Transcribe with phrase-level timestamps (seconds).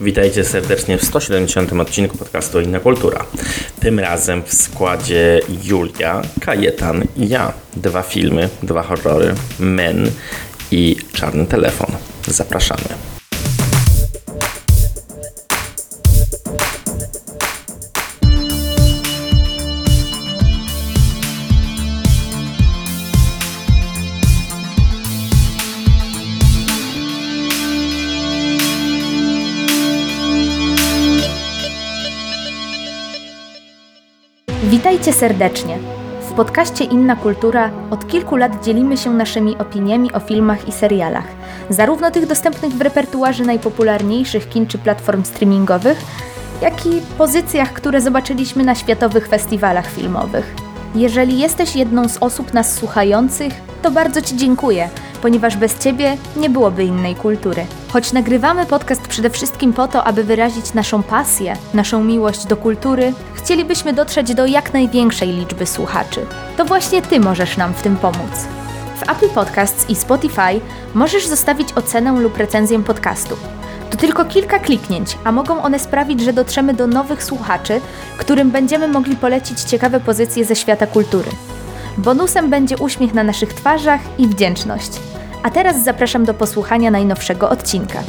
[0.00, 3.24] Witajcie serdecznie w 170 odcinku podcastu Inna Kultura.
[3.80, 7.52] Tym razem w składzie Julia, Kajetan i ja.
[7.76, 10.10] Dwa filmy, dwa horrory, Men
[10.70, 11.96] i Czarny Telefon.
[12.26, 13.15] Zapraszamy.
[34.76, 35.78] Witajcie serdecznie.
[36.30, 41.24] W podcaście Inna Kultura od kilku lat dzielimy się naszymi opiniami o filmach i serialach,
[41.70, 45.98] zarówno tych dostępnych w repertuarze najpopularniejszych kin czy platform streamingowych,
[46.62, 50.54] jak i pozycjach, które zobaczyliśmy na światowych festiwalach filmowych.
[50.94, 54.88] Jeżeli jesteś jedną z osób nas słuchających, to bardzo Ci dziękuję,
[55.26, 57.66] ponieważ bez Ciebie nie byłoby innej kultury.
[57.92, 63.12] Choć nagrywamy podcast przede wszystkim po to, aby wyrazić naszą pasję, naszą miłość do kultury,
[63.34, 66.26] chcielibyśmy dotrzeć do jak największej liczby słuchaczy.
[66.56, 68.46] To właśnie Ty możesz nam w tym pomóc.
[68.96, 70.60] W Apple Podcasts i Spotify
[70.94, 73.36] możesz zostawić ocenę lub recenzję podcastu.
[73.90, 77.80] To tylko kilka kliknięć, a mogą one sprawić, że dotrzemy do nowych słuchaczy,
[78.18, 81.30] którym będziemy mogli polecić ciekawe pozycje ze świata kultury.
[81.98, 84.90] Bonusem będzie uśmiech na naszych twarzach i wdzięczność.
[85.42, 88.02] A teraz zapraszam do posłuchania najnowszego odcinka.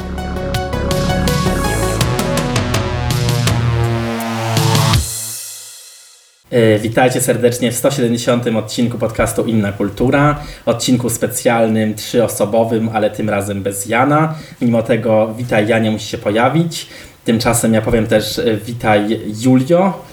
[6.50, 10.40] E, Witajcie serdecznie w 170 odcinku podcastu Inna Kultura.
[10.66, 14.34] Odcinku specjalnym, trzyosobowym, ale tym razem bez Jana.
[14.60, 16.86] Mimo tego witaj Janie musi się pojawić.
[17.24, 20.04] Tymczasem ja powiem też e, witaj Julio.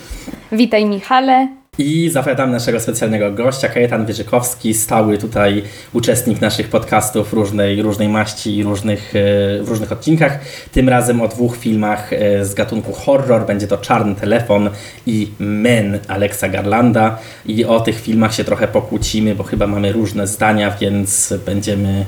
[0.52, 1.65] Witaj Michale.
[1.78, 8.58] I zapowiadamy naszego specjalnego gościa, Kajetan Wierzykowski, stały tutaj uczestnik naszych podcastów różnej, różnej maści
[8.58, 10.40] i różnych, e, w różnych odcinkach.
[10.72, 13.46] Tym razem o dwóch filmach e, z gatunku horror.
[13.46, 14.70] Będzie to Czarny Telefon
[15.08, 17.18] i Men Alexa Garlanda.
[17.46, 22.06] I o tych filmach się trochę pokłócimy, bo chyba mamy różne zdania, więc będziemy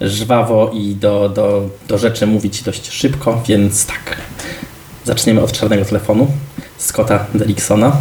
[0.00, 4.16] żwawo i do, do, do rzeczy mówić dość szybko, więc tak.
[5.04, 6.30] Zaczniemy od Czarnego Telefonu
[6.78, 7.96] Scotta Derricksona.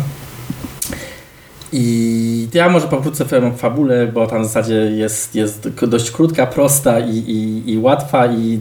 [1.78, 7.00] I ja może pokrótce powiem fabule, bo tam w zasadzie jest, jest dość krótka, prosta
[7.00, 8.60] i, i, i łatwa i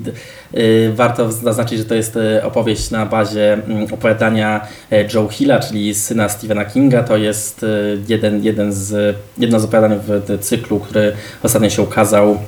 [0.54, 3.58] y, warto zaznaczyć, że to jest y, opowieść na bazie
[3.90, 7.02] y, opowiadania y, Joe Hilla, czyli syna Stephena Kinga.
[7.02, 12.38] To jest y, jeden, jeden z, jedno z opowiadań w cyklu, który ostatnio się ukazał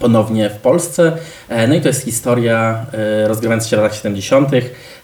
[0.00, 1.12] ponownie w Polsce.
[1.48, 4.50] E, no i to jest historia e, rozgrywająca się w latach 70.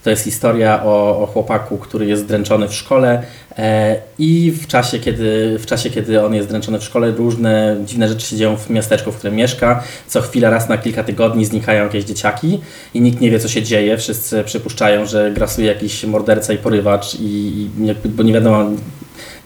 [0.04, 3.22] To jest historia o, o chłopaku, który jest dręczony w szkole
[3.58, 8.08] e, i w czasie, kiedy, w czasie, kiedy on jest dręczony w szkole, różne dziwne
[8.08, 9.82] rzeczy się dzieją w miasteczku, w którym mieszka.
[10.06, 12.60] Co chwila, raz na kilka tygodni znikają jakieś dzieciaki
[12.94, 13.96] i nikt nie wie, co się dzieje.
[13.96, 18.70] Wszyscy przypuszczają, że grasuje jakiś morderca i porywacz, i, i bo nie wiadomo,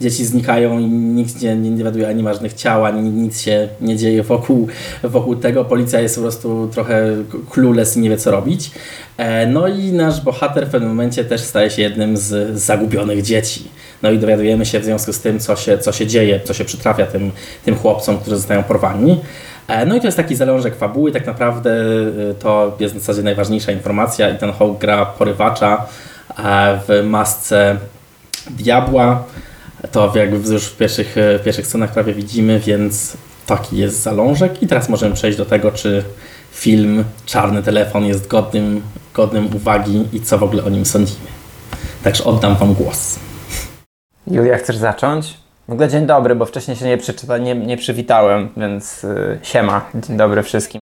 [0.00, 3.96] dzieci znikają i nikt nie, nie, nie wiaduje ani ważnych ciał, ani nic się nie
[3.96, 4.68] dzieje wokół,
[5.02, 5.64] wokół tego.
[5.64, 7.16] Policja jest po prostu trochę
[7.50, 8.70] clueless i nie wie co robić.
[9.16, 13.68] E, no i nasz bohater w pewnym momencie też staje się jednym z zagubionych dzieci.
[14.02, 16.64] No i dowiadujemy się w związku z tym, co się, co się dzieje, co się
[16.64, 17.30] przytrafia tym,
[17.64, 19.20] tym chłopcom, którzy zostają porwani.
[19.68, 21.70] E, no i to jest taki zalążek fabuły, tak naprawdę
[22.30, 25.86] e, to jest w zasadzie najważniejsza informacja i ten Hawk gra porywacza
[26.88, 27.76] w masce
[28.50, 29.24] diabła.
[29.92, 33.16] To jakby już w pierwszych, w pierwszych scenach prawie widzimy, więc
[33.46, 34.62] taki jest zalążek.
[34.62, 36.04] I teraz możemy przejść do tego, czy
[36.52, 38.82] film Czarny Telefon jest godnym,
[39.14, 41.26] godnym uwagi i co w ogóle o nim sądzimy.
[42.02, 43.18] Także oddam Wam głos.
[44.26, 45.34] Julia, chcesz zacząć?
[45.68, 46.98] W ogóle dzień dobry, bo wcześniej się nie,
[47.40, 50.80] nie, nie przywitałem, więc yy, siema, dzień dobry wszystkim.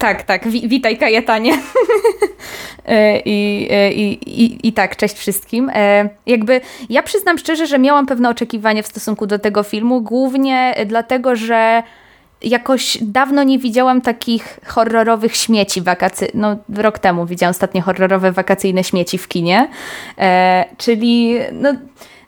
[0.00, 1.52] Tak, tak, wi witaj Kajetanie.
[3.24, 5.70] I, i, i, I tak, cześć wszystkim.
[5.74, 10.74] E, jakby ja przyznam szczerze, że miałam pewne oczekiwania w stosunku do tego filmu, głównie
[10.86, 11.82] dlatego, że
[12.42, 16.34] jakoś dawno nie widziałam takich horrorowych śmieci wakacyjnych.
[16.34, 19.68] No, rok temu widziałam ostatnie horrorowe wakacyjne śmieci w kinie.
[20.18, 21.72] E, czyli, no,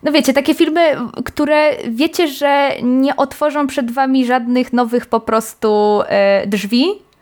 [0.03, 0.81] no wiecie, takie filmy,
[1.25, 7.12] które wiecie, że nie otworzą przed wami żadnych nowych po prostu e, drzwi, E,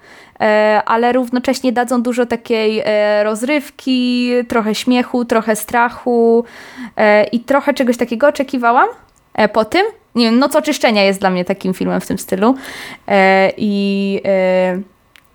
[0.86, 6.46] ale równocześnie dadzą dużo takiej e, rozrywki, trochę śmiechu, trochę strachu
[6.98, 8.90] e, i trochę czegoś takiego oczekiwałam
[9.54, 9.82] po tym.
[10.16, 12.56] Nie wiem, Noc Oczyszczenia jest dla mnie takim filmem w tym stylu.
[13.58, 14.22] I,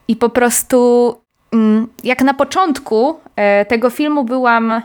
[0.08, 1.14] i po prostu
[1.52, 3.20] mm, jak na początku
[3.68, 4.82] tego filmu byłam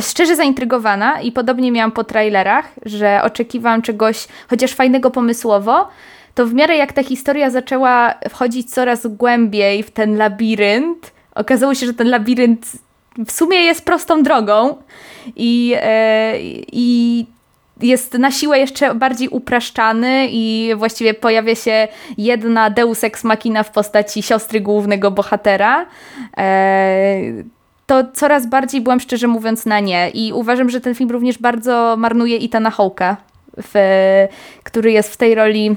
[0.00, 5.88] szczerze zaintrygowana i podobnie miałam po trailerach, że oczekiwałam czegoś chociaż fajnego pomysłowo,
[6.34, 11.86] to w miarę jak ta historia zaczęła wchodzić coraz głębiej w ten labirynt, okazało się,
[11.86, 12.72] że ten labirynt
[13.26, 14.76] w sumie jest prostą drogą
[15.36, 16.34] i, e,
[16.72, 17.26] i
[17.80, 21.88] jest na siłę jeszcze bardziej upraszczany i właściwie pojawia się
[22.18, 25.86] jedna deus ex machina w postaci siostry głównego bohatera.
[26.36, 27.16] E,
[27.86, 31.96] to coraz bardziej byłam szczerze mówiąc na nie i uważam, że ten film również bardzo
[31.98, 33.16] marnuje Itana Hawke'a,
[34.62, 35.76] który jest w tej roli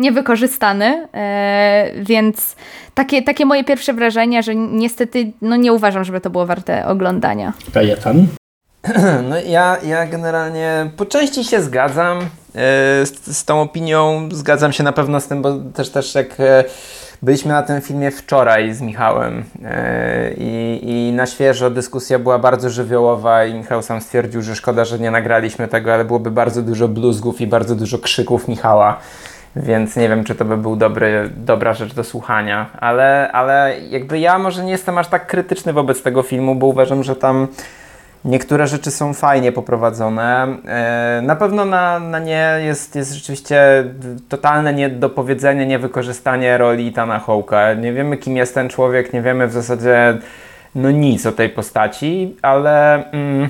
[0.00, 2.56] niewykorzystany, e, więc
[2.94, 7.52] takie, takie moje pierwsze wrażenia, że niestety no nie uważam, żeby to było warte oglądania.
[7.74, 8.26] Kajetan?
[9.28, 12.26] No ja, ja generalnie po części się zgadzam e,
[13.06, 16.64] z, z tą opinią, zgadzam się na pewno z tym, bo też też jak e,
[17.22, 19.44] byliśmy na tym filmie wczoraj z Michałem
[20.36, 24.98] i, i na świeżo dyskusja była bardzo żywiołowa i Michał sam stwierdził, że szkoda, że
[24.98, 29.00] nie nagraliśmy tego, ale byłoby bardzo dużo bluzgów i bardzo dużo krzyków Michała
[29.56, 34.18] więc nie wiem, czy to by był dobry, dobra rzecz do słuchania, ale, ale jakby
[34.18, 37.48] ja może nie jestem aż tak krytyczny wobec tego filmu, bo uważam, że tam
[38.24, 40.56] niektóre rzeczy są fajnie poprowadzone.
[40.66, 43.84] E, na pewno na, na nie jest, jest rzeczywiście
[44.28, 47.74] totalne niedopowiedzenie, niewykorzystanie roli Tana Hołka.
[47.74, 50.18] Nie wiemy, kim jest ten człowiek, nie wiemy w zasadzie
[50.74, 53.04] no nic o tej postaci, ale...
[53.12, 53.48] Mm,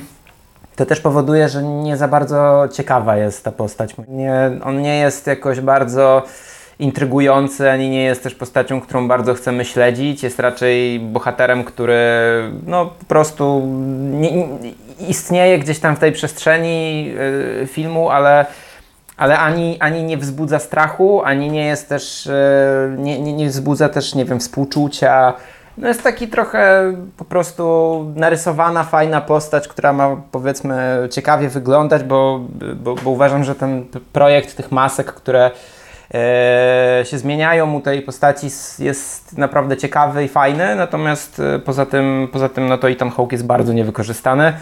[0.80, 3.94] to też powoduje, że nie za bardzo ciekawa jest ta postać.
[4.08, 6.22] Nie, on nie jest jakoś bardzo
[6.78, 10.22] intrygujący, ani nie jest też postacią, którą bardzo chcemy śledzić.
[10.22, 11.98] Jest raczej bohaterem, który
[12.66, 13.62] no, po prostu
[14.10, 14.48] nie,
[15.08, 18.46] istnieje gdzieś tam w tej przestrzeni yy, filmu, ale,
[19.16, 23.88] ale ani, ani nie wzbudza strachu, ani nie jest też, yy, nie, nie, nie wzbudza
[23.88, 25.34] też, nie wiem, współczucia
[25.80, 32.40] no jest taki trochę po prostu narysowana, fajna postać, która ma powiedzmy ciekawie wyglądać, bo,
[32.76, 35.50] bo, bo uważam, że ten projekt tych masek, które
[36.14, 38.46] e, się zmieniają u tej postaci
[38.78, 43.32] jest naprawdę ciekawy i fajny, natomiast e, poza tym, poza tym no to Ethan Hawke
[43.32, 44.52] jest bardzo niewykorzystany.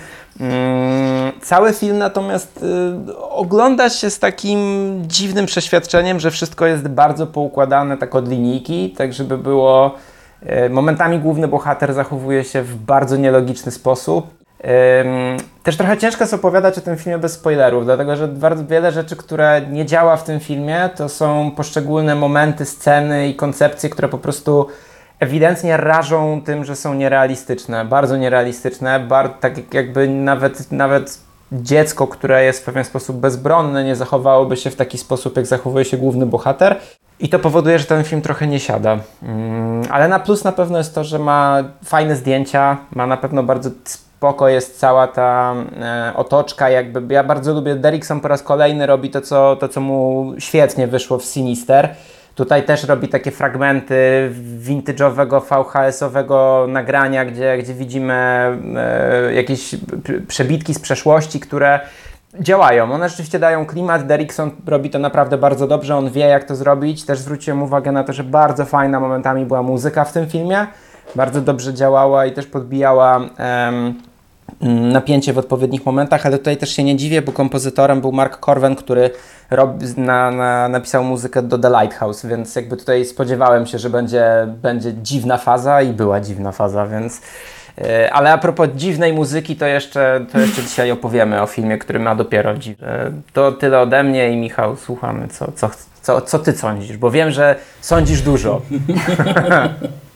[0.41, 2.64] Mm, cały film natomiast
[3.09, 4.59] e, ogląda się z takim
[5.06, 9.94] dziwnym przeświadczeniem, że wszystko jest bardzo poukładane tak od linijki, tak żeby było
[10.70, 14.38] momentami główny bohater zachowuje się w bardzo nielogiczny sposób.
[15.62, 19.17] Też trochę ciężko jest opowiadać o tym filmie bez spoilerów, dlatego że bardzo wiele rzeczy,
[19.17, 24.19] które nie działa w tym filmie, to są poszczególne momenty, sceny i koncepcje, które po
[24.19, 24.67] prostu
[25.20, 32.45] ewidentnie rażą tym, że są nierealistyczne, bardzo nierealistyczne, bar tak jakby nawet, nawet dziecko, które
[32.45, 36.27] jest w pewien sposób bezbronne, nie zachowałoby się w taki sposób, jak zachowuje się główny
[36.27, 36.77] bohater.
[37.21, 38.99] I to powoduje, że ten film trochę nie siada.
[39.23, 43.43] Mm, ale na plus na pewno jest to, że ma fajne zdjęcia, ma na pewno
[43.43, 48.87] bardzo spoko jest cała ta e, otoczka, jakby ja bardzo lubię, Derrickson po raz kolejny
[48.87, 51.95] robi to co, to, co mu świetnie wyszło w Sinister.
[52.38, 58.14] Tutaj też robi takie fragmenty vintage'owego, VHS-owego nagrania, gdzie, gdzie widzimy
[58.76, 59.75] e, jakieś
[60.29, 61.81] przebitki z przeszłości, które
[62.40, 62.93] działają.
[62.93, 64.06] One rzeczywiście dają klimat.
[64.06, 67.05] Derrickson robi to naprawdę bardzo dobrze, on wie jak to zrobić.
[67.05, 70.67] Też zwróciłem uwagę na to, że bardzo fajna momentami była muzyka w tym filmie.
[71.14, 73.20] Bardzo dobrze działała i też podbijała
[74.93, 78.77] napięcie w odpowiednich momentach, ale tutaj też się nie dziwię, bo kompozytorem był Mark Corwen,
[78.77, 79.11] który
[79.50, 84.47] rob, na, na, napisał muzykę do The Lighthouse, więc jakby tutaj spodziewałem się, że będzie,
[84.62, 87.21] będzie dziwna faza i była dziwna faza, więc
[87.81, 91.99] E, ale a propos dziwnej muzyki, to jeszcze, to jeszcze dzisiaj opowiemy o filmie, który
[91.99, 92.50] ma dopiero.
[92.52, 92.57] E,
[93.33, 95.71] to tyle ode mnie i Michał, słuchamy, co, co,
[96.02, 98.61] co, co ty sądzisz, bo wiem, że sądzisz dużo.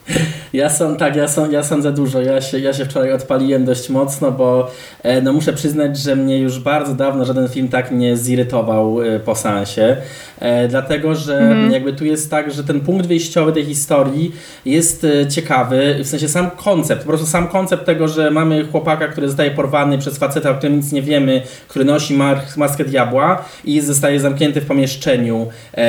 [0.53, 2.21] Ja są, tak, ja, są, ja sądzę dużo.
[2.23, 4.71] Ja się, ja się wczoraj odpaliłem dość mocno, bo
[5.03, 9.21] e, no muszę przyznać, że mnie już bardzo dawno żaden film tak nie zirytował e,
[9.21, 9.97] po sensie.
[10.41, 11.73] E, dlatego, że mm.
[11.73, 14.33] jakby tu jest tak, że ten punkt wyjściowy tej historii
[14.65, 19.29] jest ciekawy, w sensie sam koncept, po prostu sam koncept tego, że mamy chłopaka, który
[19.29, 22.19] zostaje porwany przez faceta, o którym nic nie wiemy, który nosi
[22.57, 25.47] maskę diabła i zostaje zamknięty w pomieszczeniu,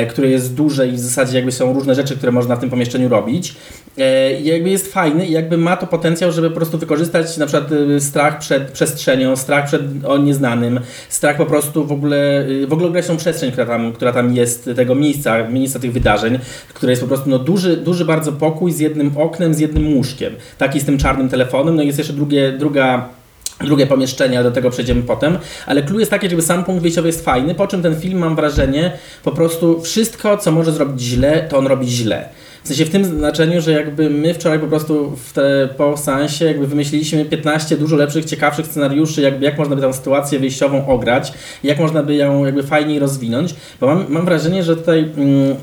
[0.09, 3.09] które jest duże i w zasadzie jakby są różne rzeczy, które można w tym pomieszczeniu
[3.09, 3.55] robić.
[3.97, 7.45] E, I jakby jest fajny i jakby ma to potencjał, żeby po prostu wykorzystać na
[7.45, 12.67] przykład y, strach przed przestrzenią, strach przed o nieznanym, strach po prostu w ogóle, y,
[12.67, 16.39] w ogóle tą przestrzeń, która tam, która tam jest, tego miejsca, miejsca tych wydarzeń,
[16.73, 20.33] które jest po prostu no, duży, duży bardzo pokój z jednym oknem, z jednym łóżkiem.
[20.57, 23.09] Taki z tym czarnym telefonem, no i jest jeszcze drugie, druga
[23.61, 25.37] drugie pomieszczenie, ale do tego przejdziemy potem.
[25.65, 28.35] Ale clue jest takie, żeby sam punkt wyjściowy jest fajny, po czym ten film, mam
[28.35, 28.91] wrażenie,
[29.23, 32.29] po prostu wszystko, co może zrobić źle, to on robi źle.
[32.63, 36.45] W sensie w tym znaczeniu, że jakby my wczoraj po prostu w te, po seansie
[36.45, 41.33] jakby wymyśliliśmy 15 dużo lepszych, ciekawszych scenariuszy, jakby jak można by tę sytuację wyjściową ograć,
[41.63, 44.99] jak można by ją jakby fajniej rozwinąć, bo mam, mam wrażenie, że tutaj...
[45.17, 45.55] Mm,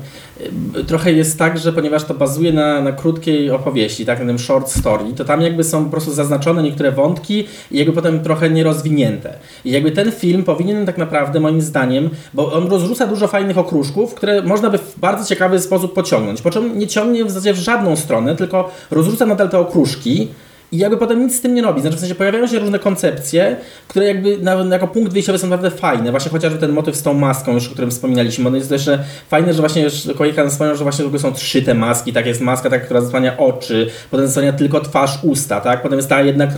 [0.87, 4.69] trochę jest tak, że ponieważ to bazuje na, na krótkiej opowieści, tak, na tym short
[4.69, 9.33] story, to tam jakby są po prostu zaznaczone niektóre wątki i jakby potem trochę nierozwinięte.
[9.65, 14.13] I jakby ten film powinien tak naprawdę, moim zdaniem, bo on rozrzuca dużo fajnych okruszków,
[14.13, 16.41] które można by w bardzo ciekawy sposób pociągnąć.
[16.41, 20.27] Po czym nie ciągnie w zasadzie w żadną stronę, tylko rozrzuca nadal te okruszki,
[20.71, 21.81] i jakby potem nic z tym nie robi.
[21.81, 23.55] Znaczy w sensie pojawiają się różne koncepcje,
[23.87, 26.11] które jakby na, jako punkt wyjściowy są naprawdę fajne.
[26.11, 28.47] Właśnie chociażby ten motyw z tą maską, już o którym wspominaliśmy.
[28.47, 28.89] On jest też
[29.29, 32.13] fajne, że właśnie już kolega wspomniał, że właśnie w ogóle są trzy te maski.
[32.13, 35.81] Tak jest maska, tak, która zasłania oczy, potem zasłania tylko twarz, usta, tak?
[35.81, 36.49] Potem jest ta jednak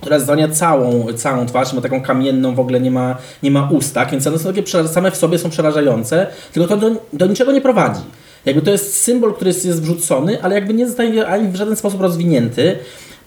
[0.00, 3.94] która zasłania całą, całą twarz, ma taką kamienną, w ogóle nie ma, nie ma ust,
[3.94, 4.10] tak?
[4.10, 7.60] Więc one są takie same w sobie są przerażające, tylko to do, do niczego nie
[7.60, 8.00] prowadzi.
[8.44, 11.76] Jakby to jest symbol, który jest, jest wrzucony, ale jakby nie zostaje ani w żaden
[11.76, 12.78] sposób rozwinięty.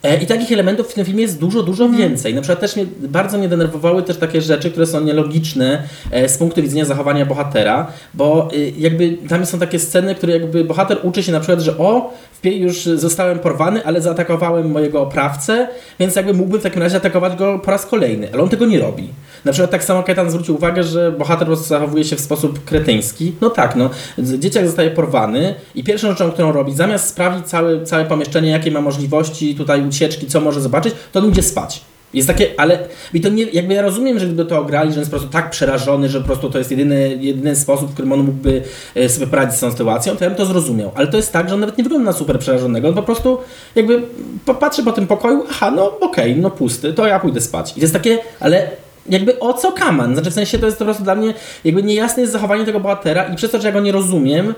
[0.03, 1.97] E, I takich elementów w tym filmie jest dużo, dużo mm.
[1.97, 2.35] więcej.
[2.35, 6.37] Na przykład też mnie, bardzo mnie denerwowały też takie rzeczy, które są nielogiczne e, z
[6.37, 11.23] punktu widzenia zachowania bohatera, bo e, jakby tam są takie sceny, które jakby bohater uczy
[11.23, 12.13] się na przykład, że o,
[12.43, 15.67] już zostałem porwany, ale zaatakowałem mojego oprawcę,
[15.99, 18.79] więc jakby mógłbym w takim razie atakować go po raz kolejny, ale on tego nie
[18.79, 19.09] robi.
[19.45, 23.33] Na przykład tak samo Kajtan zwrócił uwagę, że bohater po zachowuje się w sposób kretyński.
[23.41, 23.89] No tak, no.
[24.17, 28.81] Dzieciak zostaje porwany i pierwszą rzeczą, którą robi, zamiast sprawdzić całe, całe pomieszczenie, jakie ma
[28.81, 31.81] możliwości tutaj ucieczki, co może zobaczyć, to on idzie spać.
[32.13, 32.79] Jest takie, ale
[33.13, 35.49] i to nie, jakby ja rozumiem, że gdyby to ograli, że jest po prostu tak
[35.49, 38.63] przerażony, że po prostu to jest jedyny, jedyny sposób, w którym on mógłby
[38.95, 40.91] e, sobie poradzić z tą sytuacją, to ja bym to zrozumiał.
[40.95, 43.37] Ale to jest tak, że on nawet nie wygląda na super przerażonego, on po prostu
[43.75, 44.01] jakby
[44.45, 47.71] popatrzy po tym pokoju, aha, no okej, okay, no pusty, to ja pójdę spać.
[47.71, 48.69] I to jest takie, ale
[49.09, 50.13] jakby o co kaman?
[50.13, 53.23] Znaczy w sensie to jest po prostu dla mnie jakby niejasne jest zachowanie tego bohatera
[53.23, 54.53] i przez to, że ja go nie rozumiem,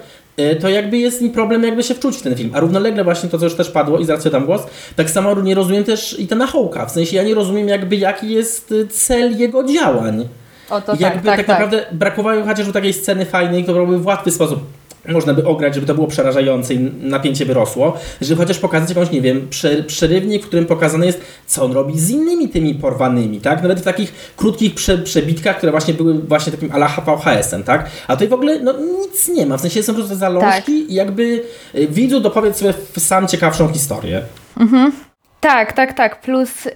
[0.61, 2.51] to jakby jest mi problem jakby się wczuć w ten film.
[2.53, 4.61] A równolegle właśnie to, co już też padło i zaraz dam głos,
[4.95, 6.85] tak samo nie rozumiem też i ten Hołka.
[6.85, 10.27] W sensie ja nie rozumiem jakby jaki jest y, cel jego działań.
[10.69, 11.93] O, to jakby tak, tak, tak naprawdę tak.
[11.93, 15.93] brakowało chociaż takiej sceny fajnej, która byłaby w łatwy sposób można by ograć, żeby to
[15.95, 19.47] było przerażające i napięcie wyrosło, żeby chociaż pokazać jakąś, nie wiem,
[19.87, 23.61] przerywnik, w którym pokazane jest, co on robi z innymi tymi porwanymi, tak?
[23.61, 27.89] Nawet w takich krótkich prze, przebitkach, które właśnie były właśnie takim ala VHS-em, tak?
[28.07, 30.91] A tutaj w ogóle no, nic nie ma, w sensie są po prostu zalążki tak.
[30.91, 31.43] i jakby
[31.75, 34.21] y, widzu dopowiedz sobie sam ciekawszą historię.
[34.59, 34.91] Mhm.
[35.39, 36.21] Tak, tak, tak.
[36.21, 36.71] Plus yy,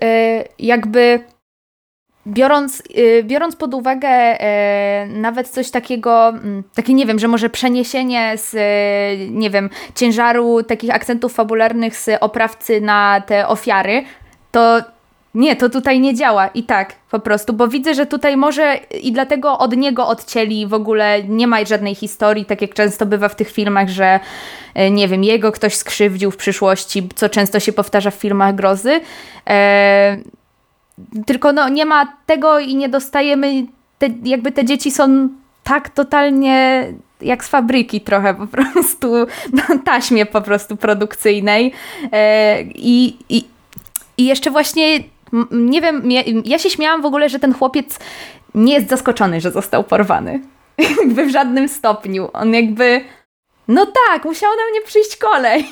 [0.59, 1.19] jakby
[2.27, 7.49] Biorąc, y, biorąc pod uwagę e, nawet coś takiego, mm, takie nie wiem, że może
[7.49, 14.03] przeniesienie z, e, nie wiem, ciężaru takich akcentów fabularnych z oprawcy na te ofiary,
[14.51, 14.81] to
[15.33, 19.11] nie, to tutaj nie działa i tak po prostu, bo widzę, że tutaj może i
[19.11, 23.35] dlatego od niego odcięli w ogóle, nie ma żadnej historii, tak jak często bywa w
[23.35, 24.19] tych filmach, że
[24.91, 29.01] nie wiem, jego ktoś skrzywdził w przyszłości, co często się powtarza w filmach grozy.
[29.49, 30.17] E
[31.25, 33.65] tylko no, nie ma tego i nie dostajemy,
[33.97, 35.29] te, jakby te dzieci są
[35.63, 36.87] tak totalnie
[37.21, 39.13] jak z fabryki trochę po prostu,
[39.53, 41.73] na taśmie po prostu produkcyjnej.
[42.11, 43.43] E, i, i,
[44.17, 44.99] I jeszcze właśnie,
[45.51, 46.09] nie wiem,
[46.45, 47.99] ja się śmiałam w ogóle, że ten chłopiec
[48.55, 50.41] nie jest zaskoczony, że został porwany.
[51.01, 52.29] jakby w żadnym stopniu.
[52.33, 53.01] On jakby
[53.67, 55.65] no tak, musiał na mnie przyjść kolej.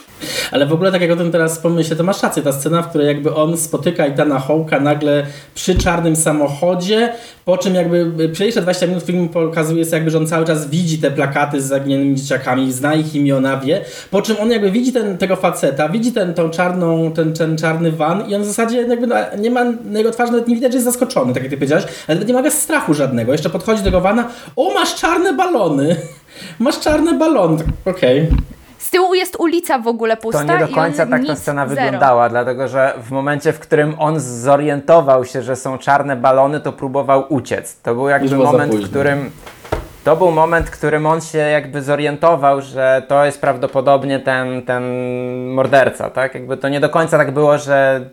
[0.52, 2.90] Ale w ogóle tak jak o tym teraz pomyślę, to masz rację, ta scena, w
[2.90, 7.14] której jakby on spotyka Itana Hołka nagle przy czarnym samochodzie,
[7.46, 10.98] po czym jakby pierwsze 20 minut filmu pokazuje się jakby, że on cały czas widzi
[10.98, 13.82] te plakaty z zaginionymi dzieciakami, zna ich imiona, wie,
[14.12, 17.92] po czym on jakby widzi ten, tego faceta, widzi ten, tą czarną, ten, ten czarny
[17.92, 20.72] van i on w zasadzie jakby no, nie ma, na jego twarzy nawet nie widać,
[20.72, 23.32] że jest zaskoczony, tak jak ty powiedziałeś, ale nie ma strachu żadnego.
[23.32, 25.96] Jeszcze podchodzi do tego vana, o masz czarne balony!
[26.60, 28.24] Masz czarny balon, okej.
[28.24, 28.38] Okay.
[28.78, 30.46] Z tyłu jest ulica w ogóle pusta.
[30.46, 31.82] To nie do końca tak ta scena zero.
[31.82, 36.74] wyglądała, dlatego że w momencie, w którym on zorientował się, że są czarne balony, to
[36.74, 37.82] próbował uciec.
[37.82, 39.32] To był jakby moment, w którym.
[40.04, 44.84] To był moment, w którym on się jakby zorientował, że to jest prawdopodobnie ten, ten
[45.48, 46.34] morderca, tak?
[46.34, 48.10] Jakby to nie do końca tak było, że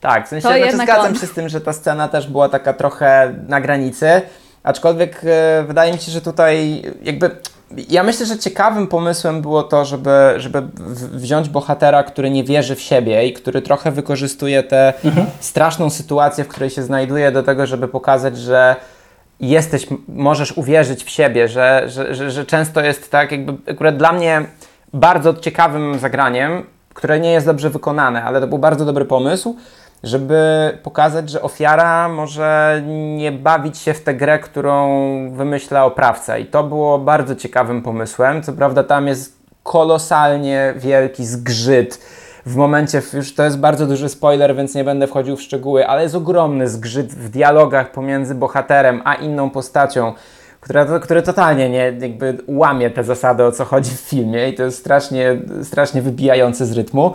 [0.00, 1.14] tak, w sensie znaczy, zgadzam on.
[1.14, 4.22] się z tym, że ta scena też była taka trochę na granicy.
[4.62, 7.30] Aczkolwiek e, wydaje mi się, że tutaj jakby.
[7.88, 10.62] Ja myślę, że ciekawym pomysłem było to, żeby, żeby
[11.12, 15.26] wziąć bohatera, który nie wierzy w siebie i który trochę wykorzystuje tę mhm.
[15.40, 18.76] straszną sytuację, w której się znajduje, do tego, żeby pokazać, że
[19.40, 24.12] jesteś, możesz uwierzyć w siebie, że, że, że, że często jest tak, jakby akurat dla
[24.12, 24.44] mnie
[24.92, 26.64] bardzo ciekawym zagraniem,
[26.94, 29.56] które nie jest dobrze wykonane, ale to był bardzo dobry pomysł,
[30.02, 30.38] żeby
[30.82, 32.82] pokazać, że ofiara może
[33.16, 34.90] nie bawić się w tę grę, którą
[35.32, 36.38] wymyśla oprawca.
[36.38, 38.42] I to było bardzo ciekawym pomysłem.
[38.42, 42.00] Co prawda, tam jest kolosalnie wielki zgrzyt.
[42.46, 46.02] W momencie, już to jest bardzo duży spoiler, więc nie będę wchodził w szczegóły, ale
[46.02, 50.14] jest ogromny zgrzyt w dialogach pomiędzy bohaterem a inną postacią,
[50.60, 54.62] które, które totalnie nie, jakby łamie te zasady, o co chodzi w filmie i to
[54.62, 57.12] jest strasznie, strasznie wybijające z rytmu.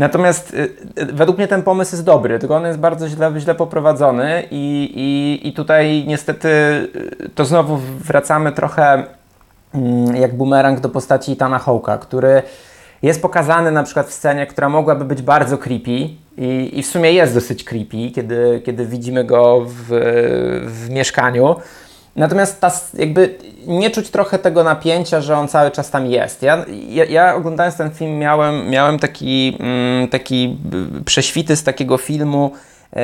[0.00, 3.54] Natomiast y, y, według mnie ten pomysł jest dobry, tylko on jest bardzo źle, źle
[3.54, 9.04] poprowadzony i, i, i tutaj niestety y, to znowu wracamy trochę
[9.74, 12.42] mm, jak bumerang do postaci Itana Hawke'a, który
[13.02, 15.90] jest pokazany na przykład w scenie, która mogłaby być bardzo creepy
[16.38, 19.84] i, i w sumie jest dosyć creepy, kiedy, kiedy widzimy go w,
[20.66, 21.56] w mieszkaniu.
[22.16, 26.42] Natomiast ta, jakby nie czuć trochę tego napięcia, że on cały czas tam jest.
[26.42, 30.56] Ja, ja, ja oglądając ten film miałem, miałem taki, mm, taki
[31.04, 32.52] prześwity z takiego filmu
[32.96, 32.98] e,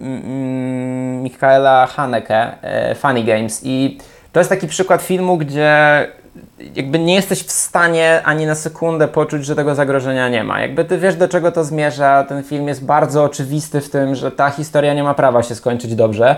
[0.00, 3.98] mm, Michaela Haneke, e, Funny Games i
[4.32, 6.06] to jest taki przykład filmu, gdzie
[6.74, 10.60] jakby nie jesteś w stanie ani na sekundę poczuć, że tego zagrożenia nie ma.
[10.60, 12.24] Jakby ty wiesz, do czego to zmierza.
[12.28, 15.94] Ten film jest bardzo oczywisty w tym, że ta historia nie ma prawa się skończyć
[15.94, 16.36] dobrze.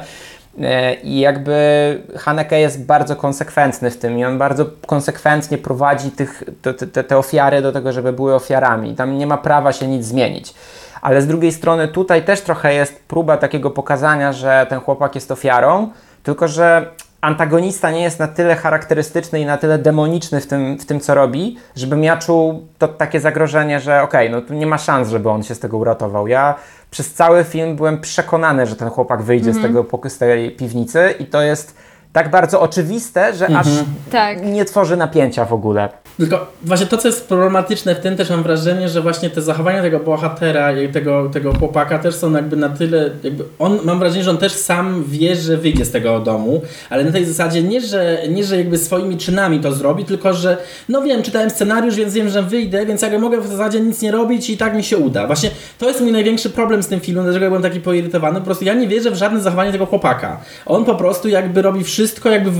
[0.59, 6.42] E, I jakby Haneke jest bardzo konsekwentny w tym i on bardzo konsekwentnie prowadzi tych,
[6.62, 8.95] te, te, te ofiary do tego, żeby były ofiarami.
[8.95, 10.54] Tam nie ma prawa się nic zmienić.
[11.02, 15.30] Ale z drugiej strony tutaj też trochę jest próba takiego pokazania, że ten chłopak jest
[15.30, 15.90] ofiarą,
[16.23, 20.86] tylko że antagonista nie jest na tyle charakterystyczny i na tyle demoniczny w tym, w
[20.86, 24.66] tym co robi, żebym ja czuł to takie zagrożenie, że okej, okay, no tu nie
[24.66, 26.28] ma szans, żeby on się z tego uratował.
[26.28, 26.54] Ja
[26.90, 29.62] przez cały film byłem przekonany, że ten chłopak wyjdzie mm -hmm.
[29.62, 29.86] z, mhm.
[29.86, 31.76] tego, z tej piwnicy i to jest
[32.12, 33.86] tak bardzo oczywiste, że aż mhm.
[34.10, 34.42] tak.
[34.42, 35.88] nie tworzy napięcia w ogóle.
[36.19, 39.83] Tylko właśnie to, co jest problematyczne w tym, też mam wrażenie, że właśnie te zachowania
[39.83, 44.25] tego bohatera i tego, tego chłopaka też są jakby na tyle, jakby on, mam wrażenie,
[44.25, 47.81] że on też sam wie, że wyjdzie z tego domu, ale na tej zasadzie nie,
[47.81, 50.57] że, nie, że jakby swoimi czynami to zrobi, tylko że
[50.88, 54.12] no wiem, czytałem scenariusz, więc wiem, że wyjdę, więc jakby mogę w zasadzie nic nie
[54.12, 55.26] robić i tak mi się uda.
[55.26, 58.45] Właśnie to jest mój największy problem z tym filmem, dlaczego ja byłem taki poirytowany, po
[58.45, 60.40] prostu ja nie wierzę w żadne zachowanie tego chłopaka.
[60.67, 62.50] On po prostu jakby robi wszystko jakby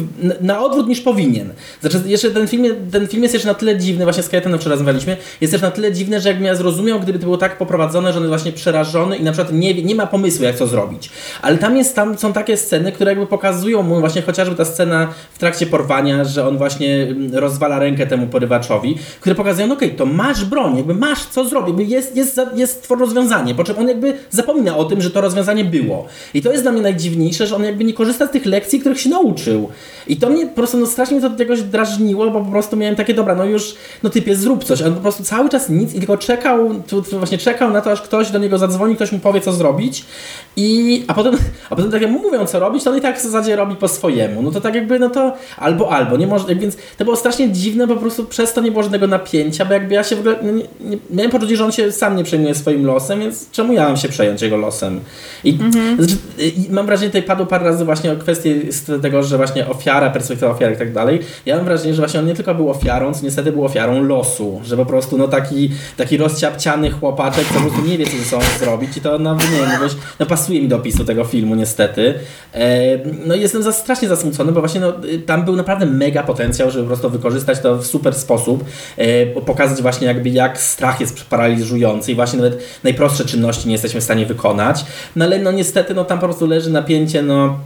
[0.40, 1.52] na odwrót niż powinien.
[1.80, 4.78] Znaczy jeszcze ten film, ten film jest jeszcze na tyle dziwny, właśnie z Kajetanem wczoraj
[4.78, 8.12] rozmawialiśmy, jest też na tyle dziwny, że jakbym ja zrozumiał, gdyby to było tak poprowadzone,
[8.12, 11.10] że on jest właśnie przerażony i na przykład nie, nie ma pomysłu, jak to zrobić.
[11.43, 15.08] Ale tam, jest, tam są takie sceny, które jakby pokazują mu właśnie chociażby ta scena
[15.32, 19.88] w trakcie porwania, że on właśnie mm, rozwala rękę temu porywaczowi, które pokazują, no okej,
[19.88, 23.88] okay, to masz broń, jakby masz co zrobić, jest, jest, jest rozwiązanie, po czym on
[23.88, 26.06] jakby zapomina o tym, że to rozwiązanie było.
[26.34, 29.00] I to jest dla mnie najdziwniejsze, że on jakby nie korzysta z tych lekcji, których
[29.00, 29.69] się nauczył.
[30.06, 33.14] I to mnie po prostu, no strasznie to jakoś drażniło, bo po prostu miałem takie,
[33.14, 34.82] dobra, no już, no typie, zrób coś.
[34.82, 37.93] On po prostu cały czas nic i tylko czekał, tu, tu właśnie czekał na to,
[37.93, 40.04] aż ktoś do niego zadzwoni, ktoś mu powie, co zrobić.
[40.56, 41.34] I, a potem,
[41.71, 43.76] a potem tak jak mu mówią, co robić, to on i tak w zasadzie robi
[43.76, 44.43] po swojemu.
[44.43, 47.88] No to tak jakby, no to albo, albo, nie może, więc to było strasznie dziwne,
[47.88, 50.52] po prostu przez to nie było żadnego napięcia, bo jakby ja się w ogóle, no
[50.52, 53.88] nie, nie, miałem poczucie, że on się sam nie przejmuje swoim losem, więc czemu ja
[53.88, 55.00] mam się przejąć jego losem?
[55.45, 55.97] I, mhm.
[55.97, 58.60] znaczy, i mam wrażenie, tutaj padło parę razy właśnie o kwestii
[59.02, 61.21] tego, że właśnie ofiara, perspektywa ofiary i tak dalej.
[61.47, 64.76] Ja mam wrażenie, że właśnie on nie tylko był ofiarą, niestety był ofiarą losu, że
[64.76, 68.97] po prostu no taki, taki rozciapciany chłopaczek, po prostu nie wie, co ze sobą zrobić
[68.97, 72.15] i to no, nie wiem, no, pasuje mi do opisu tego filmu niestety.
[72.54, 74.93] E, no i jestem za, strasznie zasmucony, bo właśnie no,
[75.26, 78.65] tam był naprawdę mega potencjał, żeby po prostu wykorzystać to w super sposób,
[78.97, 84.00] e, pokazać właśnie jakby jak strach jest paraliżujący i właśnie nawet najprostsze czynności nie jesteśmy
[84.00, 84.85] w stanie wykonać.
[85.17, 87.59] No ale no niestety no tam po prostu leży napięcie, no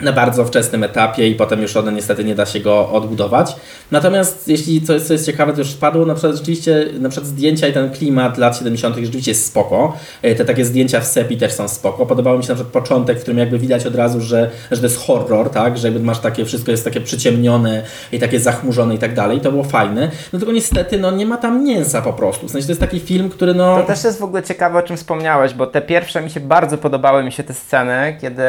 [0.00, 3.56] na bardzo wczesnym etapie i potem już one niestety nie da się go odbudować.
[3.90, 7.68] Natomiast jeśli coś, co jest ciekawe, to już spadło, na przykład rzeczywiście na przykład zdjęcia
[7.68, 8.96] i ten klimat lat 70.
[8.96, 9.96] rzeczywiście jest spoko.
[10.22, 12.06] E, te takie zdjęcia w sepi też są spoko.
[12.06, 14.86] Podobało mi się na przykład początek, w którym jakby widać od razu, że, że to
[14.86, 15.78] jest horror, tak?
[15.78, 19.40] Że jakby masz takie, wszystko jest takie przyciemnione i takie zachmurzone i tak dalej.
[19.40, 20.10] To było fajne.
[20.32, 22.48] No tylko niestety no nie ma tam mięsa po prostu.
[22.48, 23.76] W sensie to jest taki film, który no...
[23.76, 26.78] To też jest w ogóle ciekawe, o czym wspomniałeś, bo te pierwsze mi się bardzo
[26.78, 28.42] podobały mi się te sceny, kiedy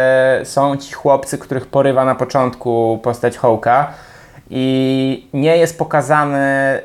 [0.44, 3.94] są ci chłopcy, których porywa na początku postać Hołka
[4.50, 6.40] i nie jest pokazany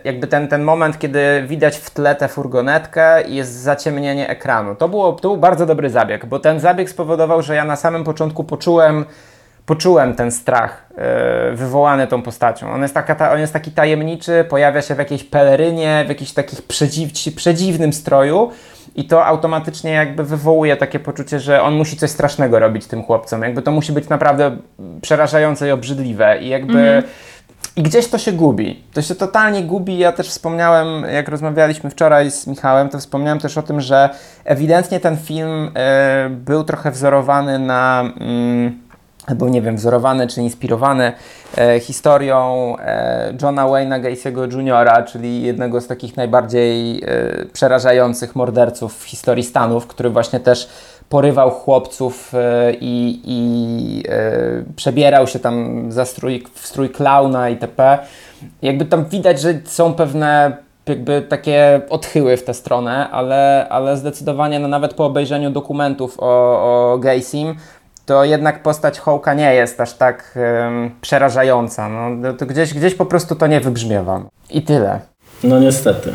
[0.05, 4.75] jakby ten, ten moment, kiedy widać w tle tę furgonetkę i jest zaciemnienie ekranu.
[4.75, 8.05] To, było, to był bardzo dobry zabieg, bo ten zabieg spowodował, że ja na samym
[8.05, 9.05] początku poczułem,
[9.69, 10.87] poczułem ten strach
[11.51, 12.71] yy, wywołany tą postacią.
[12.71, 16.63] On jest, taka, on jest taki tajemniczy, pojawia się w jakiejś pelerynie, w jakimś takich
[16.63, 18.51] przedziw, przedziwnym stroju
[18.95, 23.43] i to automatycznie jakby wywołuje takie poczucie, że on musi coś strasznego robić tym chłopcom.
[23.43, 24.57] Jakby to musi być naprawdę
[25.01, 26.73] przerażające i obrzydliwe i jakby...
[26.73, 27.03] -hmm.
[27.77, 28.85] I gdzieś to się gubi.
[28.93, 29.99] To się totalnie gubi.
[29.99, 34.11] Ja też wspomniałem, jak rozmawialiśmy wczoraj z Michałem, to wspomniałem też o tym, że
[34.45, 35.67] ewidentnie ten film
[36.27, 38.05] y, był trochę wzorowany na.
[38.05, 38.88] Y,
[39.35, 41.13] był, nie wiem, wzorowany czy inspirowany
[41.59, 48.99] e, historią e, Johna Wayne'a Gacy'ego Jr., czyli jednego z takich najbardziej e, przerażających morderców
[48.99, 50.69] w historii Stanów, który właśnie też
[51.09, 54.23] porywał chłopców e, i, i e,
[54.77, 57.99] przebierał się tam za strój, w strój klauna itp.
[58.63, 60.57] Jakby tam widać, że są pewne
[60.89, 66.93] jakby takie odchyły w tę stronę, ale, ale zdecydowanie no nawet po obejrzeniu dokumentów o,
[66.93, 66.99] o
[68.09, 71.89] to jednak postać Hołka nie jest aż tak em, przerażająca.
[71.89, 74.23] No, to gdzieś, gdzieś po prostu to nie wybrzmiewa.
[74.51, 75.01] I tyle.
[75.45, 76.13] No niestety.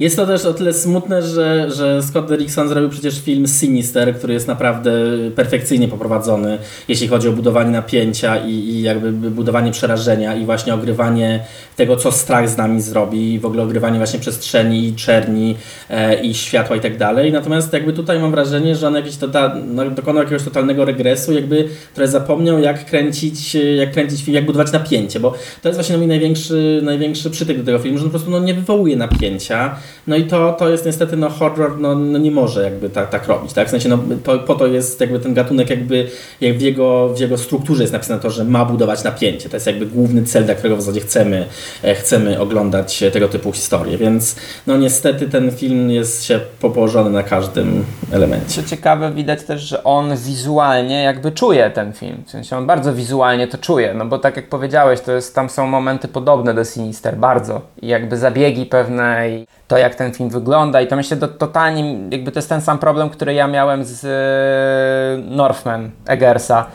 [0.00, 4.34] Jest to też o tyle smutne, że, że Scott Derrickson zrobił przecież film Sinister, który
[4.34, 4.92] jest naprawdę
[5.36, 11.44] perfekcyjnie poprowadzony, jeśli chodzi o budowanie napięcia i, i jakby budowanie przerażenia i właśnie ogrywanie
[11.76, 15.56] tego, co strach z nami zrobi i w ogóle ogrywanie właśnie przestrzeni, czerni
[15.90, 17.32] e, i światła i tak dalej.
[17.32, 21.68] Natomiast jakby tutaj mam wrażenie, że on jakiś tota, no, dokonał jakiegoś totalnego regresu, jakby
[21.94, 26.06] trochę zapomniał jak kręcić, jak kręcić film, jak budować napięcie, bo to jest właśnie mój
[26.06, 29.74] największy, największy przytyk do tego filmu, że on po prostu no, nie wywołuje napięcia.
[30.06, 33.28] No i to, to jest niestety, no horror no, no nie może jakby tak, tak
[33.28, 33.68] robić, tak?
[33.68, 36.08] W sensie, no to, po to jest jakby ten gatunek jakby,
[36.40, 39.48] jak w jego, w jego strukturze jest napisane to, że ma budować napięcie.
[39.48, 41.46] To jest jakby główny cel, dla którego w zasadzie chcemy,
[41.82, 47.22] e, chcemy oglądać tego typu historie, więc no niestety ten film jest się położony na
[47.22, 48.62] każdym elemencie.
[48.62, 52.22] Co ciekawe, widać też, że on wizualnie jakby czuje ten film.
[52.26, 55.50] W sensie on bardzo wizualnie to czuje, no bo tak jak powiedziałeś, to jest, tam
[55.50, 57.60] są momenty podobne do Sinister, bardzo.
[57.82, 62.08] I jakby zabiegi pewne i to jak ten film wygląda i to myślę, to totalnie
[62.10, 66.66] jakby to jest ten sam problem, który ja miałem z e, Northman Eggersa.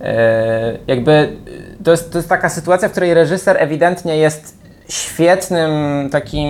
[0.00, 1.36] E, jakby
[1.84, 5.70] to jest, to jest taka sytuacja, w której reżyser ewidentnie jest świetnym
[6.10, 6.48] takim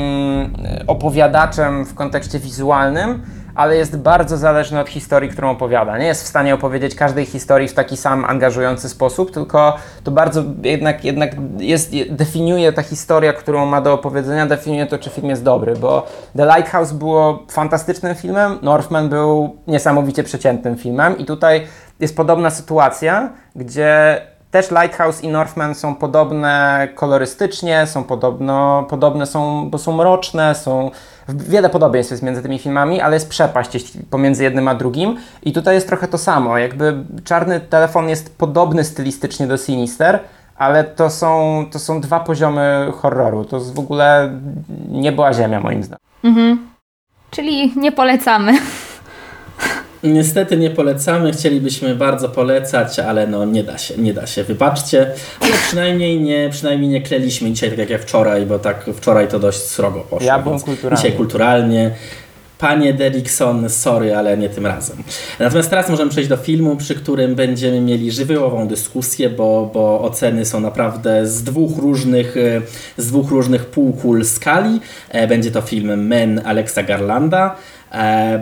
[0.87, 3.23] opowiadaczem w kontekście wizualnym,
[3.61, 5.99] ale jest bardzo zależny od historii, którą opowiada.
[5.99, 10.43] Nie jest w stanie opowiedzieć każdej historii w taki sam angażujący sposób, tylko to bardzo
[10.63, 15.45] jednak, jednak jest, definiuje ta historia, którą ma do opowiedzenia, definiuje to, czy film jest
[15.45, 21.67] dobry, bo The Lighthouse było fantastycznym filmem, Northman był niesamowicie przeciętnym filmem i tutaj
[22.01, 29.71] jest podobna sytuacja, gdzie też Lighthouse i Northman są podobne kolorystycznie, są podobno, podobne są,
[29.71, 30.91] bo są mroczne, są
[31.29, 35.75] wiele podobieństw jest między tymi filmami, ale jest przepaść pomiędzy jednym a drugim i tutaj
[35.75, 40.19] jest trochę to samo, jakby Czarny Telefon jest podobny stylistycznie do Sinister,
[40.57, 44.31] ale to są, to są dwa poziomy horroru, to jest w ogóle
[44.89, 46.01] nie była ziemia moim zdaniem.
[46.25, 46.71] Mhm.
[47.31, 48.53] Czyli nie polecamy.
[50.03, 55.13] Niestety nie polecamy, chcielibyśmy bardzo polecać, ale no nie da się, nie da się, wybaczcie.
[55.41, 59.39] Ale przynajmniej nie, przynajmniej nie kleliśmy dzisiaj tak jak ja wczoraj, bo tak wczoraj to
[59.39, 60.27] dość srogo poszło.
[60.27, 60.97] Ja byłem kulturalnie.
[60.97, 61.91] Dzisiaj kulturalnie.
[62.59, 64.97] Panie Derrickson, sorry, ale nie tym razem.
[65.39, 70.45] Natomiast teraz możemy przejść do filmu, przy którym będziemy mieli żywiołową dyskusję, bo, bo oceny
[70.45, 72.35] są naprawdę z dwóch różnych,
[72.97, 74.81] z dwóch różnych półkul skali.
[75.09, 77.57] E, będzie to film Men Alexa Garlanda.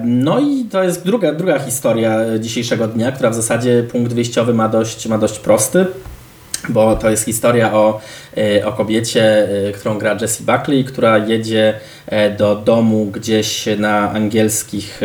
[0.04, 4.68] No i to jest druga, druga historia dzisiejszego dnia, która w zasadzie punkt wyjściowy ma
[4.68, 5.86] dość, ma dość prosty
[6.68, 8.00] bo to jest historia o,
[8.36, 11.74] e, o kobiecie, e, którą gra Jessie Buckley, która jedzie
[12.06, 15.00] e, do domu gdzieś na angielskich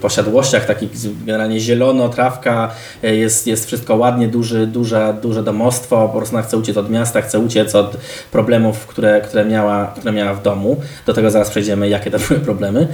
[0.00, 0.90] posiadłościach, takich
[1.24, 2.70] generalnie zielono, trawka,
[3.02, 7.22] jest, jest wszystko ładnie, duży, duże, duże domostwo, po prostu ona chce uciec od miasta,
[7.22, 7.96] chce uciec od
[8.32, 10.80] problemów, które, które, miała, które miała w domu.
[11.06, 12.88] Do tego zaraz przejdziemy, jakie to były problemy.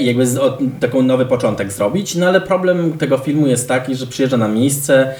[0.00, 0.40] I jakby z,
[0.80, 5.14] taką nowy początek zrobić, no ale problem tego filmu jest taki, że przyjeżdża na miejsce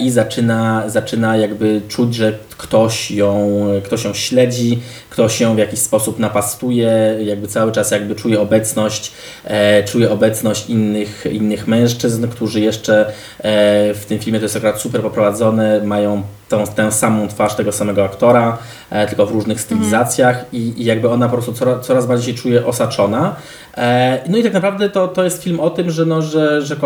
[0.00, 4.78] i zaczyna, zaczyna jakby czuć, że ktoś ją, ktoś ją śledzi,
[5.10, 9.12] ktoś ją w jakiś sposób napastuje, jakby cały czas jakby czuje obecność,
[9.44, 14.80] e, czuje obecność innych, innych mężczyzn, którzy jeszcze e, w tym filmie to jest akurat
[14.80, 16.22] super poprowadzone, mają
[16.52, 18.58] tą, tę samą twarz tego samego aktora,
[18.90, 20.48] e, tylko w różnych stylizacjach mm.
[20.52, 23.36] i, i, jakby ona po prostu coraz, coraz bardziej się czuje osaczona.
[23.76, 26.76] E, no i tak naprawdę to, to jest film o tym, że, no, że, że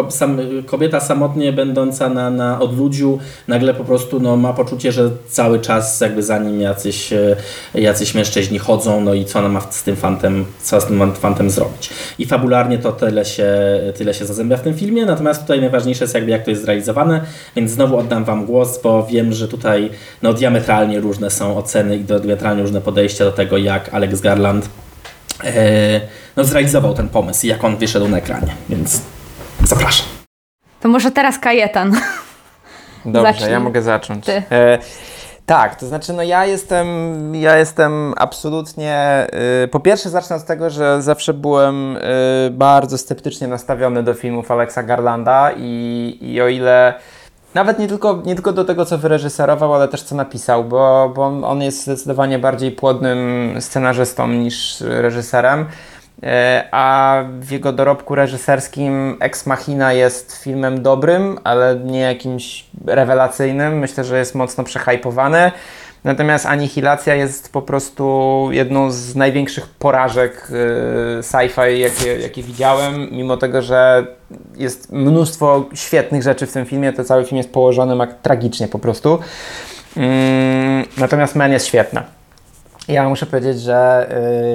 [0.66, 6.00] kobieta samotnie będąca na, na odludziu nagle po prostu no, ma poczucie, że cały czas
[6.00, 7.36] jakby za nim jacyś, e,
[7.74, 11.50] jacyś mężczyźni chodzą, no i co ona ma z tym fantem, co z tym fantem
[11.50, 11.90] zrobić.
[12.18, 13.48] I fabularnie to tyle się,
[13.96, 17.20] tyle się zazębia w tym filmie, natomiast tutaj najważniejsze jest jakby jak to jest zrealizowane,
[17.56, 19.90] więc znowu oddam Wam głos, bo wiem, że tutaj
[20.22, 24.68] no, diametralnie różne są oceny i diametralnie różne podejścia do tego, jak Alex Garland
[25.44, 26.00] e,
[26.36, 29.00] no, zrealizował ten pomysł i jak on wyszedł na ekranie, więc
[29.64, 30.06] zapraszam.
[30.80, 31.96] To może teraz Kajetan.
[33.04, 33.50] Dobrze, Zacznij.
[33.50, 34.28] ja mogę zacząć.
[34.28, 34.78] E,
[35.46, 36.86] tak, to znaczy, no ja jestem,
[37.34, 39.26] ja jestem absolutnie.
[39.64, 42.00] Y, po pierwsze, zacznę od tego, że zawsze byłem y,
[42.50, 46.94] bardzo sceptycznie nastawiony do filmów Alexa Garlanda i, i o ile.
[47.54, 51.24] Nawet nie tylko, nie tylko do tego, co wyreżyserował, ale też co napisał, bo, bo
[51.26, 55.66] on jest zdecydowanie bardziej płodnym scenarzystą niż reżyserem
[56.70, 63.78] a w jego dorobku reżyserskim Ex Machina jest filmem dobrym, ale nie jakimś rewelacyjnym.
[63.78, 65.52] Myślę, że jest mocno przehypowany.
[66.04, 70.48] Natomiast Anihilacja jest po prostu jedną z największych porażek
[71.18, 73.08] e, sci-fi, jakie, jakie widziałem.
[73.12, 74.06] Mimo tego, że
[74.56, 79.18] jest mnóstwo świetnych rzeczy w tym filmie, to cały film jest położony tragicznie po prostu.
[79.96, 82.15] Mm, natomiast Men jest świetna.
[82.88, 84.08] Ja muszę powiedzieć, że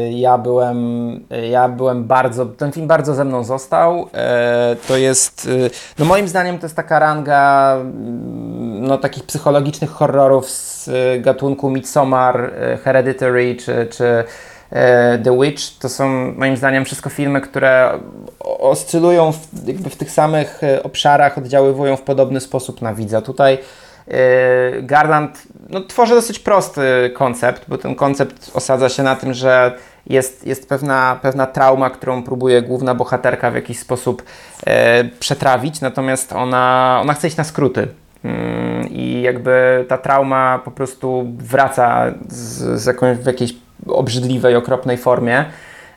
[0.08, 4.10] y, ja byłem, y, ja byłem bardzo, ten film bardzo ze mną został.
[4.13, 9.89] E, to jest, y, no moim zdaniem to jest taka ranga mm, no, takich psychologicznych
[9.89, 10.89] horrorów z
[11.22, 12.52] gatunku Midsommar,
[12.84, 14.24] Hereditary czy, czy
[14.70, 15.63] e, The Witch.
[15.80, 18.00] To są moim zdaniem wszystko filmy, które
[18.39, 19.38] oscylują w,
[19.89, 23.22] w tych samych obszarach, oddziaływują w podobny sposób na widza.
[23.22, 23.58] Tutaj
[24.82, 30.47] Garland no, tworzy dosyć prosty koncept, bo ten koncept osadza się na tym, że jest,
[30.47, 34.24] jest pewna, pewna trauma, którą próbuje główna bohaterka w jakiś sposób
[34.65, 37.88] e, przetrawić, natomiast ona, ona chce iść na skróty.
[38.24, 43.56] Mm, I jakby ta trauma po prostu wraca z, z jakąś, w jakiejś
[43.88, 45.45] obrzydliwej, okropnej formie.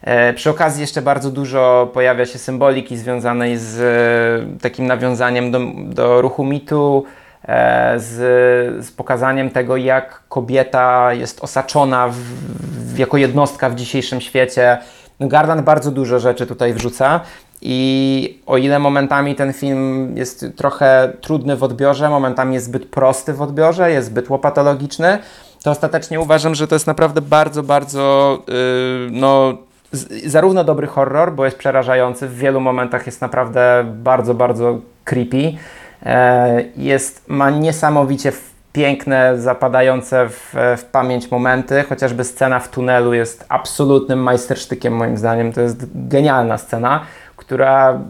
[0.03, 5.61] E, przy okazji jeszcze bardzo dużo pojawia się symboliki związanej z e, takim nawiązaniem do,
[5.77, 7.05] do ruchu mitu,
[7.97, 14.79] z, z pokazaniem tego, jak kobieta jest osaczona w, w, jako jednostka w dzisiejszym świecie.
[15.21, 17.21] No Garland bardzo dużo rzeczy tutaj wrzuca.
[17.63, 23.33] I o ile momentami ten film jest trochę trudny w odbiorze, momentami jest zbyt prosty
[23.33, 25.19] w odbiorze, jest zbyt łopatologiczny,
[25.63, 28.55] to ostatecznie uważam, że to jest naprawdę bardzo, bardzo yy,
[29.11, 29.55] no,
[30.27, 35.53] zarówno dobry horror, bo jest przerażający, w wielu momentach jest naprawdę bardzo, bardzo creepy.
[36.05, 38.33] E, jest, ma niesamowicie
[38.73, 45.53] piękne, zapadające w, w, pamięć momenty, chociażby scena w tunelu jest absolutnym majstersztykiem moim zdaniem.
[45.53, 47.01] To jest genialna scena,
[47.37, 48.01] która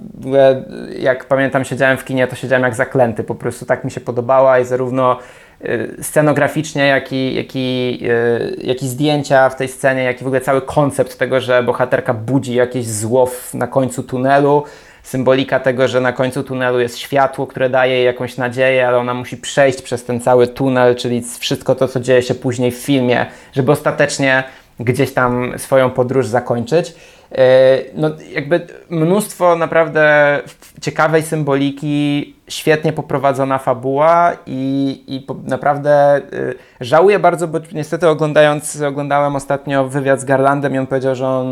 [0.99, 4.59] jak pamiętam siedziałem w kinie, to siedziałem jak zaklęty, po prostu tak mi się podobała
[4.59, 5.19] i zarówno
[5.61, 10.25] e, scenograficznie, jak i, jak, i, e, jak i zdjęcia w tej scenie, jak i
[10.25, 14.65] w ogóle cały koncept tego, że bohaterka budzi jakieś zło na końcu tunelu,
[15.05, 19.15] symbolika tego, że na końcu tunelu jest światło, które daje jej jakąś nadzieję, ale ona
[19.15, 23.27] musi przejść przez ten cały tunel, czyli wszystko to, co dzieje się później w filmie,
[23.53, 24.45] żeby ostatecznie
[24.81, 26.95] gdzieś tam swoją podróż zakończyć.
[27.33, 30.41] E, no, jakby mnóstwo naprawdę
[30.81, 39.37] ciekawej symboliki, świetnie poprowadzona fabuła i, i naprawdę y, żałuję bardzo, bo niestety oglądając, oglądałem
[39.37, 41.49] ostatnio wywiad z Garlandem i on powiedział, że on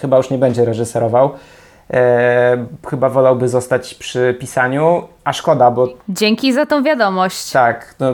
[0.00, 1.30] chyba już nie będzie reżyserował.
[1.90, 5.88] E, chyba wolałby zostać przy pisaniu, a szkoda, bo...
[6.08, 7.50] Dzięki za tą wiadomość.
[7.50, 8.12] Tak, no,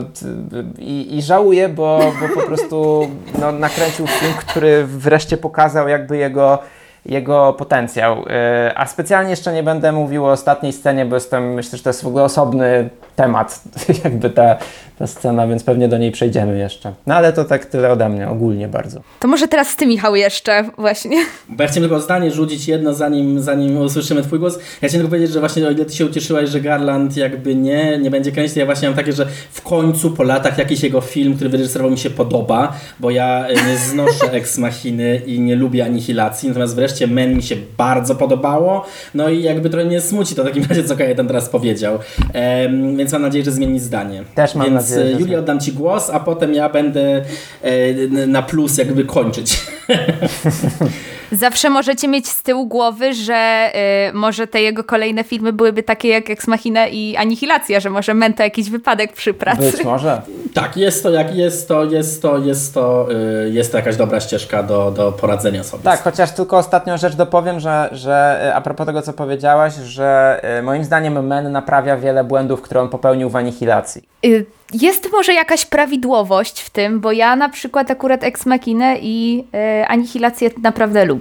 [0.79, 3.07] i, i żałuję, bo, bo po prostu
[3.39, 6.59] no, nakręcił film, który wreszcie pokazał jakby jego
[7.05, 8.25] jego potencjał.
[8.29, 11.89] E, a specjalnie jeszcze nie będę mówił o ostatniej scenie, bo jestem, myślę, że to
[11.89, 13.61] jest w ogóle osobny temat,
[14.03, 14.55] jakby ta,
[14.99, 16.93] ta scena, więc pewnie do niej przejdziemy jeszcze.
[17.07, 19.01] No ale to tak tyle ode mnie, ogólnie bardzo.
[19.19, 21.25] To może teraz ty, Michał, jeszcze właśnie.
[21.49, 24.57] Bo ja chciałem tylko zdanie rzucić jedno, zanim, zanim usłyszymy twój głos.
[24.57, 27.97] Ja chciałem tylko powiedzieć, że właśnie o ile ty się ucieszyłaś, że Garland jakby nie,
[27.97, 31.01] nie będzie kręcić, to ja właśnie mam takie, że w końcu po latach jakiś jego
[31.01, 35.55] film, który wyreżyserował mi się podoba, bo ja e, nie znoszę Ex Machiny i nie
[35.55, 40.35] lubię anihilacji, natomiast wreszcie Men mi się bardzo podobało, no i jakby trochę mnie smuci
[40.35, 41.99] to w takim razie, co Kajetan teraz powiedział.
[42.63, 44.23] Um, więc mam nadzieję, że zmieni zdanie.
[44.35, 44.88] Też mam więc, nadzieję.
[44.97, 47.21] Więc Julia oddam Ci głos, a potem ja będę
[47.61, 49.57] e, na plus jakby kończyć.
[51.31, 53.71] Zawsze możecie mieć z tyłu głowy, że
[54.09, 58.13] y, może te jego kolejne filmy byłyby takie jak Ex Machina i Anihilacja, że może
[58.13, 59.71] Mento jakiś wypadek przy pracy.
[59.71, 60.21] Być może.
[60.53, 63.07] Tak, jest to, jak jest to, jest to, jest to,
[63.45, 65.83] y, jest to jakaś dobra ścieżka do, do poradzenia sobie.
[65.83, 70.41] Tak, chociaż tylko ostatnią rzecz dopowiem, że, że y, a propos tego, co powiedziałaś, że
[70.59, 74.03] y, moim zdaniem Men naprawia wiele błędów, które on popełnił w Anihilacji.
[74.25, 79.43] Y jest może jakaś prawidłowość w tym, bo ja na przykład akurat Ex Machinę i
[79.53, 81.18] e, Anihilację naprawdę lubię.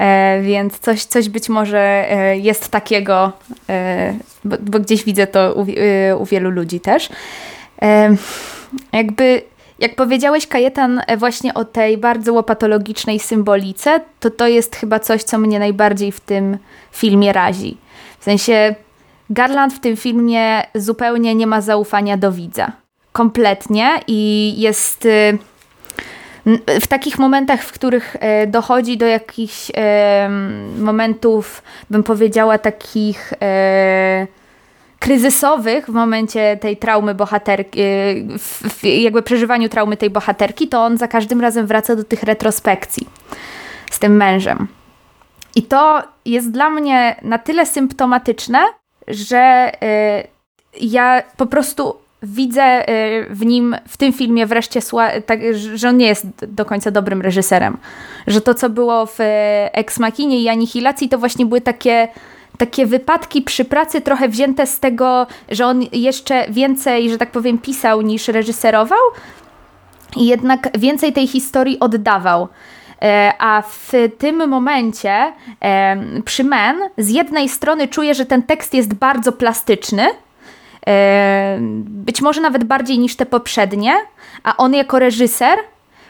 [0.00, 3.32] E, więc coś, coś być może e, jest takiego,
[3.68, 5.66] e, bo, bo, gdzieś widzę to u,
[6.10, 7.08] e, u wielu ludzi też.
[7.82, 8.16] E,
[8.92, 9.42] jakby,
[9.78, 15.38] jak powiedziałeś, Kajetan, właśnie o tej bardzo łopatologicznej symbolice, to to jest chyba coś, co
[15.38, 16.58] mnie najbardziej w tym
[16.92, 17.76] filmie razi.
[18.18, 18.74] W sensie
[19.30, 22.72] Garland w tym filmie zupełnie nie ma zaufania do widza.
[23.12, 25.08] Kompletnie i jest
[26.80, 29.72] w takich momentach, w których e, dochodzi do jakichś
[30.78, 34.26] momentów, bym powiedziała, takich e,
[34.98, 37.84] kryzysowych w momencie tej traumy bohaterki, e,
[38.38, 43.08] w jakby przeżywaniu traumy tej bohaterki, to on za każdym razem wraca do tych retrospekcji
[43.90, 44.68] z tym mężem.
[45.54, 48.58] I to jest dla mnie na tyle symptomatyczne,
[49.08, 49.72] że
[50.80, 54.80] ja po prostu widzę y, w nim, w tym filmie wreszcie,
[55.26, 55.40] tak,
[55.74, 57.76] że on nie jest do końca dobrym reżyserem.
[58.26, 59.24] Że to, co było w y,
[59.72, 62.08] Ex Machinie i Anihilacji, to właśnie były takie
[62.58, 67.58] takie wypadki przy pracy trochę wzięte z tego, że on jeszcze więcej, że tak powiem,
[67.58, 68.98] pisał niż reżyserował
[70.16, 72.48] i jednak więcej tej historii oddawał.
[73.02, 75.32] E, a w tym momencie
[76.24, 80.25] przy Men z jednej strony czuję, że ten tekst jest bardzo plastyczny, e,
[81.84, 83.94] być może nawet bardziej niż te poprzednie,
[84.44, 85.58] a on jako reżyser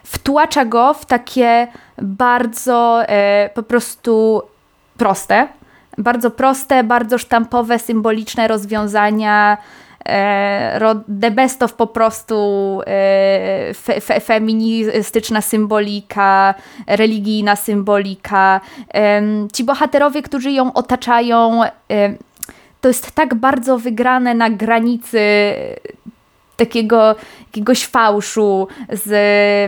[0.04, 1.68] wtłacza go w takie
[2.02, 4.42] bardzo e, po prostu
[4.96, 5.48] proste,
[5.98, 9.58] bardzo proste, bardzo sztampowe, symboliczne rozwiązania,
[10.08, 16.54] e, the best of po prostu e, fe, fe, feministyczna symbolika,
[16.86, 18.60] religijna symbolika.
[19.52, 21.60] Ci bohaterowie, którzy ją otaczają,
[22.86, 25.20] to jest tak bardzo wygrane na granicy
[26.56, 27.14] takiego
[27.46, 29.12] jakiegoś fałszu, z,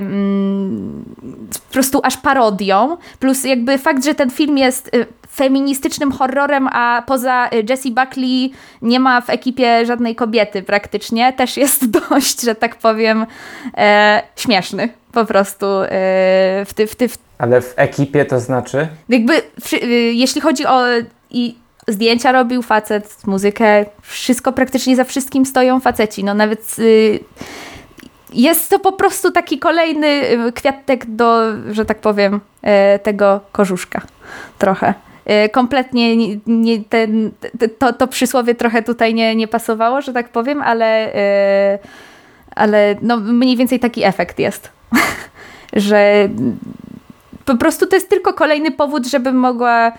[0.03, 1.05] mm,
[1.51, 2.97] z, po prostu aż parodią.
[3.19, 8.53] Plus jakby fakt, że ten film jest y, feministycznym horrorem, a poza y, Jessie Buckley
[8.83, 13.27] nie ma w ekipie żadnej kobiety praktycznie, też jest dość, że tak powiem,
[13.77, 15.67] e, śmieszny po prostu.
[15.67, 15.89] E,
[16.67, 17.19] w ty, w ty, w...
[17.39, 18.89] Ale w ekipie to znaczy?
[19.09, 19.73] Jakby, w,
[20.13, 20.83] jeśli chodzi o...
[21.31, 26.25] I, zdjęcia robił facet, muzykę, wszystko praktycznie za wszystkim stoją faceci.
[26.25, 27.21] No nawet y,
[28.33, 32.41] jest to po prostu taki kolejny y, kwiatek do, że tak powiem,
[32.95, 34.03] y, tego korzuszka
[34.59, 34.95] trochę.
[35.45, 37.31] Y, kompletnie nie, nie ten,
[37.79, 41.15] to, to przysłowie trochę tutaj nie, nie pasowało, że tak powiem, ale,
[41.75, 41.79] y,
[42.55, 44.71] ale no mniej więcej taki efekt jest.
[45.73, 46.29] że
[47.45, 49.93] po prostu to jest tylko kolejny powód, żeby mogła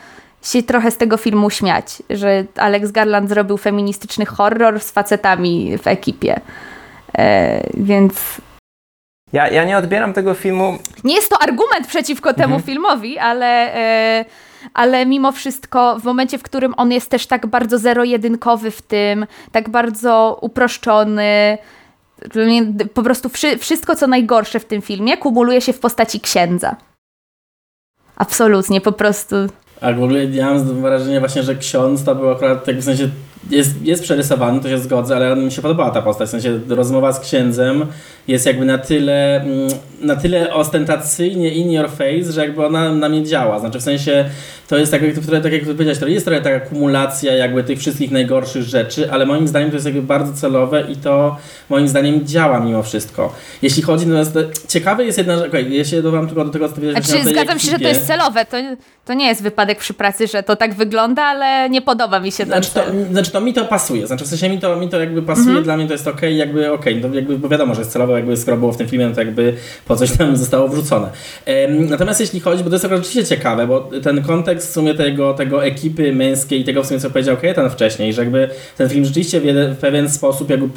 [0.43, 5.87] się trochę z tego filmu śmiać, że Alex Garland zrobił feministyczny horror z facetami w
[5.87, 6.41] ekipie.
[7.17, 8.41] E, więc.
[9.33, 10.77] Ja, ja nie odbieram tego filmu.
[11.03, 12.63] Nie jest to argument przeciwko temu mhm.
[12.63, 14.25] filmowi, ale, e,
[14.73, 19.25] ale mimo wszystko, w momencie, w którym on jest też tak bardzo zero-jedynkowy w tym,
[19.51, 21.57] tak bardzo uproszczony,
[22.93, 26.75] po prostu wszystko, co najgorsze w tym filmie, kumuluje się w postaci księdza.
[28.15, 29.35] Absolutnie, po prostu
[29.81, 33.09] a w ogóle ja mam wrażenie właśnie, że ksiądz to był akurat tak w sensie
[33.49, 36.27] jest, jest przerysowany, to się zgodzę, ale mi się podobała ta postać.
[36.27, 37.85] W sensie rozmowa z księdzem
[38.27, 39.69] jest jakby na tyle, mm,
[40.01, 43.59] na tyle ostentacyjnie in your face, że jakby ona na mnie działa.
[43.59, 44.25] Znaczy w sensie
[44.69, 48.11] to jest tak, jak, tak jak powiedziałeś, to jest trochę taka kumulacja jakby tych wszystkich
[48.11, 51.37] najgorszych rzeczy, ale moim zdaniem to jest jakby bardzo celowe i to
[51.69, 53.33] moim zdaniem działa mimo wszystko.
[53.61, 54.19] Jeśli chodzi, no
[54.67, 57.05] ciekawe jest jedna rzecz, okay, ja się dodam tylko do tego, co powiedziałeś.
[57.05, 57.59] Znaczy, zgadzam ekipie.
[57.59, 58.57] się, że to jest celowe, to,
[59.05, 62.45] to nie jest wypadek przy pracy, że to tak wygląda, ale nie podoba mi się
[62.45, 65.21] znaczy, to, znaczy to mi to pasuje, znaczy w sensie mi to, mi to jakby
[65.21, 65.63] pasuje, mhm.
[65.63, 68.13] dla mnie to jest okej, okay, jakby okej, okay, jakby, bo wiadomo, że jest celowe,
[68.13, 69.53] jakby skoro było w tym filmie, no to jakby
[69.89, 71.09] po coś tam zostało wrzucone.
[71.69, 75.65] natomiast jeśli chodzi, bo to jest rzeczywiście ciekawe, bo ten kontekst w sumie tego, tego
[75.65, 79.41] ekipy męskiej i tego w sumie, co powiedział Kajetan wcześniej, że jakby ten film rzeczywiście
[79.41, 80.69] w pewien sposób jakby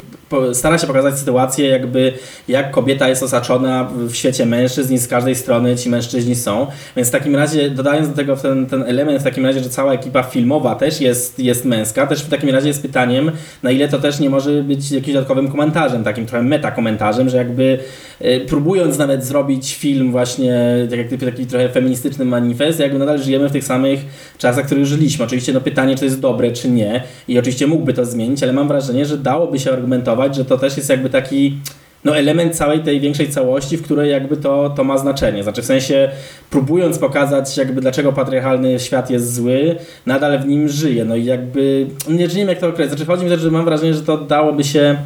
[0.53, 2.13] stara się pokazać sytuację, jakby
[2.47, 6.67] jak kobieta jest osaczona w świecie mężczyzn i z każdej strony ci mężczyźni są.
[6.95, 9.93] Więc w takim razie, dodając do tego ten, ten element w takim razie, że cała
[9.93, 13.31] ekipa filmowa też jest, jest męska, też w takim razie jest pytaniem,
[13.63, 17.79] na ile to też nie może być jakimś dodatkowym komentarzem, takim trochę metakomentarzem, że jakby
[18.21, 23.49] y, próbując nawet zrobić film właśnie, tak jak taki trochę feministyczny manifest, jakby nadal żyjemy
[23.49, 23.99] w tych samych
[24.37, 25.25] czasach, w których żyliśmy.
[25.25, 28.53] Oczywiście no pytanie, czy to jest dobre, czy nie i oczywiście mógłby to zmienić, ale
[28.53, 31.57] mam wrażenie, że dałoby się argumentować, że to też jest jakby taki
[32.03, 35.43] no, element całej tej większej całości, w której jakby to, to ma znaczenie.
[35.43, 36.11] Znaczy w sensie
[36.49, 41.05] próbując pokazać jakby dlaczego patriarchalny świat jest zły, nadal w nim żyje.
[41.05, 42.89] No i jakby, nie, wiem jak to określić.
[42.89, 44.97] Znaczy chodzi mi to, że mam wrażenie, że to dałoby się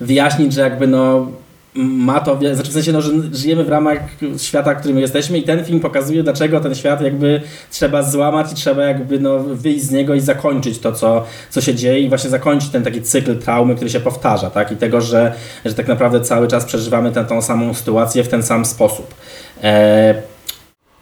[0.00, 1.26] wyjaśnić, że jakby no
[1.74, 3.98] ma to, znaczy w sensie, no, że żyjemy w ramach
[4.38, 8.54] świata, w którym jesteśmy i ten film pokazuje, dlaczego ten świat jakby trzeba złamać i
[8.54, 12.30] trzeba jakby no, wyjść z niego i zakończyć to, co, co się dzieje i właśnie
[12.30, 14.72] zakończyć ten taki cykl traumy, który się powtarza, tak?
[14.72, 15.32] I tego, że,
[15.64, 19.14] że tak naprawdę cały czas przeżywamy tę tą samą sytuację w ten sam sposób.
[19.62, 20.14] E...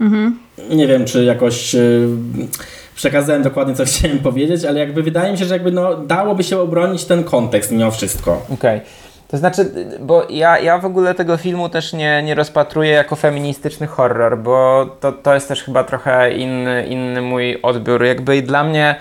[0.01, 0.39] Mhm.
[0.71, 1.75] Nie wiem, czy jakoś...
[1.75, 1.81] E,
[2.95, 6.59] przekazałem dokładnie, co chciałem powiedzieć, ale jakby wydaje mi się, że jakby no, dałoby się
[6.59, 8.43] obronić ten kontekst mimo wszystko.
[8.51, 8.77] Okej.
[8.77, 9.08] Okay.
[9.29, 13.87] To znaczy, bo ja, ja w ogóle tego filmu też nie, nie rozpatruję jako feministyczny
[13.87, 18.05] horror, bo to, to jest też chyba trochę inny, inny mój odbiór.
[18.05, 18.97] Jakby dla mnie,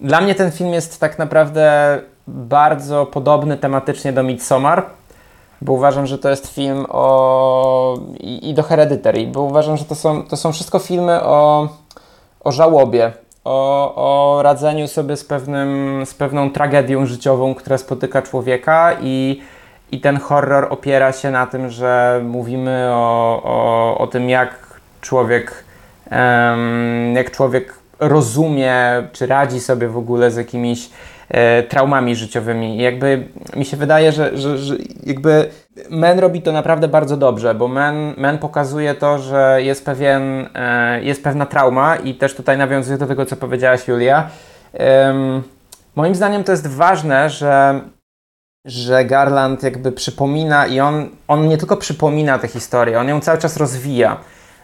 [0.00, 4.86] dla mnie ten film jest tak naprawdę bardzo podobny tematycznie do Midsommar,
[5.62, 7.98] bo uważam, że to jest film o...
[8.20, 11.68] i, i do Hereditary, bo uważam, że to są, to są wszystko filmy o
[12.44, 13.12] o żałobie,
[13.44, 13.94] o,
[14.36, 19.40] o radzeniu sobie z, pewnym, z pewną tragedią życiową, która spotyka człowieka i,
[19.92, 25.64] i ten horror opiera się na tym, że mówimy o, o, o tym, jak człowiek,
[26.10, 28.74] em, jak człowiek rozumie,
[29.12, 30.90] czy radzi sobie w ogóle z jakimiś
[31.28, 32.76] e, traumami życiowymi.
[32.76, 34.74] I jakby mi się wydaje, że, że, że
[35.06, 35.48] jakby
[35.90, 41.02] Men robi to naprawdę bardzo dobrze, bo Men, Men pokazuje to, że jest, pewien, e,
[41.02, 44.28] jest pewna trauma i też tutaj nawiązuję do tego, co powiedziałaś Julia.
[44.72, 45.42] Em,
[45.96, 47.80] moim zdaniem to jest ważne, że
[48.64, 53.38] że Garland jakby przypomina i on, on nie tylko przypomina tę historię, on ją cały
[53.38, 54.16] czas rozwija.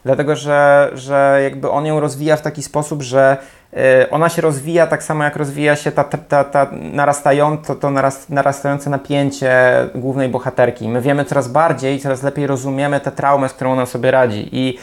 [0.04, 3.36] Dlatego, że, że jakby on ją rozwija w taki sposób, że
[3.72, 7.90] y, ona się rozwija tak samo jak rozwija się ta, ta, ta, ta narastające, to
[7.90, 9.52] narast, narastające napięcie
[9.94, 10.88] głównej bohaterki.
[10.88, 14.48] My wiemy coraz bardziej, coraz lepiej rozumiemy tę traumę, z którą ona sobie radzi.
[14.52, 14.78] I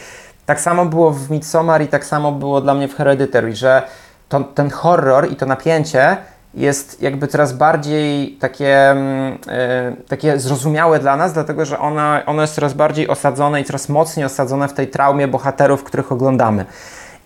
[0.46, 3.82] tak samo było w Midsommar i tak samo było dla mnie w Hereditary, że
[4.28, 6.16] to, ten horror i to napięcie
[6.56, 12.42] jest jakby coraz bardziej takie, mm, e, takie zrozumiałe dla nas, dlatego że ona, ono
[12.42, 16.64] jest coraz bardziej osadzone i coraz mocniej osadzone w tej traumie bohaterów, których oglądamy.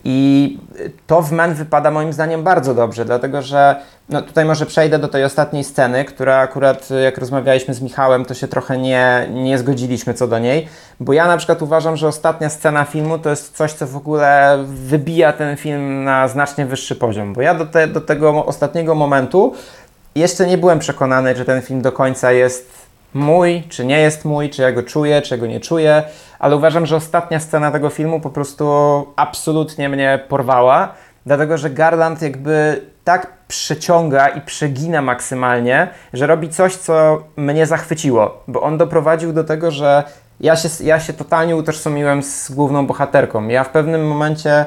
[0.04, 0.58] I
[1.06, 3.76] to w Men wypada moim zdaniem bardzo dobrze, dlatego że
[4.08, 8.34] no tutaj może przejdę do tej ostatniej sceny, która akurat jak rozmawialiśmy z Michałem, to
[8.34, 10.68] się trochę nie, nie zgodziliśmy co do niej,
[11.00, 14.58] bo ja na przykład uważam, że ostatnia scena filmu to jest coś, co w ogóle
[14.66, 19.54] wybija ten film na znacznie wyższy poziom, bo ja do, te, do tego ostatniego momentu
[20.14, 22.72] jeszcze nie byłem przekonany, że ten film do końca jest
[23.14, 26.02] mój, czy nie jest mój, czy ja go czuję, czy ja go nie czuję,
[26.40, 28.66] ale uważam, że ostatnia scena tego filmu po prostu
[29.16, 30.94] absolutnie mnie porwała,
[31.26, 38.44] dlatego że Garland jakby tak przeciąga i przegina maksymalnie, że robi coś, co mnie zachwyciło,
[38.48, 40.04] bo on doprowadził do tego, że
[40.40, 43.48] ja się, ja się totalnie utożsamiłem z główną bohaterką.
[43.48, 44.64] Ja w pewnym momencie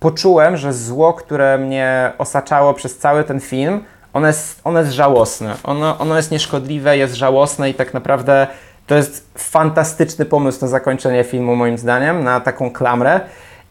[0.00, 5.54] poczułem, że zło, które mnie osaczało przez cały ten film, ono jest, ono jest żałosne.
[5.64, 8.46] Ono, ono jest nieszkodliwe, jest żałosne i tak naprawdę
[8.86, 13.20] to jest fantastyczny pomysł na zakończenie filmu, moim zdaniem, na taką klamrę.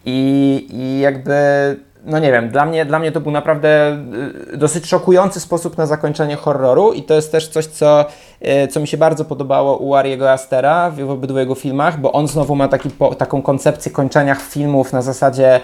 [0.06, 1.34] I, i jakby,
[2.06, 3.98] no nie wiem, dla mnie, dla mnie to był naprawdę
[4.54, 8.06] y, dosyć szokujący sposób na zakończenie horroru i to jest też coś, co,
[8.66, 12.28] y, co mi się bardzo podobało u Ariego Astera w, obydwu jego filmach, bo on
[12.28, 15.60] znowu ma taki, po, taką koncepcję kończenia filmów na zasadzie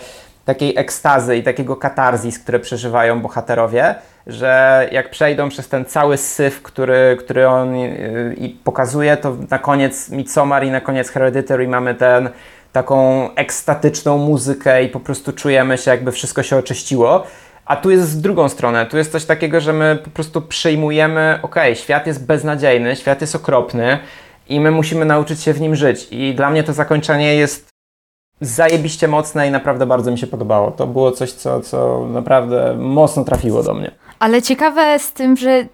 [0.45, 3.95] takiej ekstazy i takiego katarzis, które przeżywają bohaterowie,
[4.27, 9.59] że jak przejdą przez ten cały syf, który, który on yy, i pokazuje, to na
[9.59, 12.29] koniec Midsommar i na koniec Hereditary mamy ten
[12.71, 17.23] taką ekstatyczną muzykę i po prostu czujemy się, jakby wszystko się oczyściło.
[17.65, 21.39] A tu jest z drugą stronę, tu jest coś takiego, że my po prostu przyjmujemy,
[21.41, 23.99] ok, świat jest beznadziejny, świat jest okropny
[24.49, 26.07] i my musimy nauczyć się w nim żyć.
[26.11, 27.69] I dla mnie to zakończenie jest
[28.41, 30.71] zajebiście mocne i naprawdę bardzo mi się podobało.
[30.71, 33.91] To było coś, co, co naprawdę mocno trafiło do mnie.
[34.19, 35.65] Ale ciekawe z tym, że,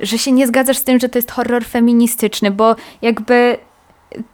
[0.00, 3.58] że się nie zgadzasz z tym, że to jest horror feministyczny, bo jakby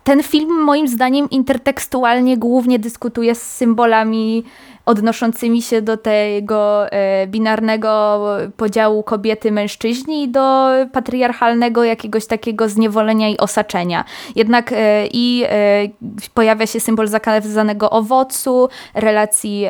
[0.04, 4.44] ten film moim zdaniem intertekstualnie głównie dyskutuje z symbolami
[4.86, 8.20] odnoszącymi się do tego e, binarnego
[8.56, 14.04] podziału kobiety-mężczyźni i do patriarchalnego jakiegoś takiego zniewolenia i osaczenia.
[14.36, 15.88] Jednak e, i e,
[16.34, 19.66] pojawia się symbol zakazanego owocu, relacji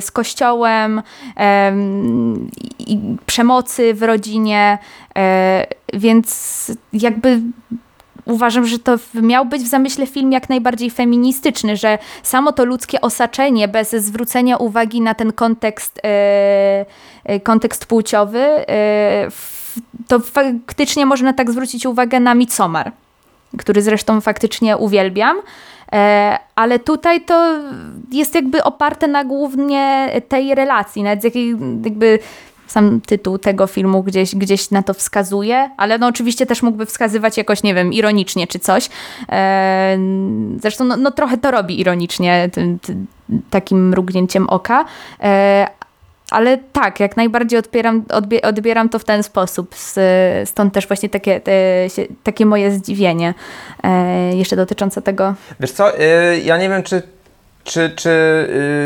[0.00, 1.02] z kościołem,
[3.26, 4.78] przemocy w rodzinie,
[5.94, 7.40] więc jakby
[8.26, 13.00] uważam, że to miał być w zamyśle film jak najbardziej feministyczny, że samo to ludzkie
[13.00, 16.86] osaczenie bez zwrócenia uwagi na ten kontekst, e,
[17.24, 19.28] e kontekst płciowy, e,
[20.08, 22.92] to faktycznie można tak zwrócić uwagę na Midsommar,
[23.58, 25.36] który zresztą faktycznie uwielbiam.
[26.54, 27.54] Ale tutaj to
[28.12, 32.18] jest jakby oparte na głównie tej relacji, nawet z jakiej jakby
[32.66, 37.36] sam tytuł tego filmu gdzieś, gdzieś na to wskazuje, ale no oczywiście też mógłby wskazywać
[37.36, 38.88] jakoś, nie wiem, ironicznie czy coś.
[39.28, 39.98] E,
[40.60, 43.06] zresztą no, no, trochę to robi ironicznie, tym, tym,
[43.50, 44.84] takim mrugnięciem oka.
[45.22, 45.66] E,
[46.30, 48.04] ale tak, jak najbardziej odbieram,
[48.42, 49.74] odbieram to w ten sposób.
[50.44, 51.52] Stąd też właśnie takie, te,
[52.22, 53.34] takie moje zdziwienie
[53.82, 55.34] e, jeszcze dotyczące tego.
[55.60, 55.92] Wiesz co,
[56.44, 57.02] ja nie wiem, czy
[57.66, 58.10] czy, czy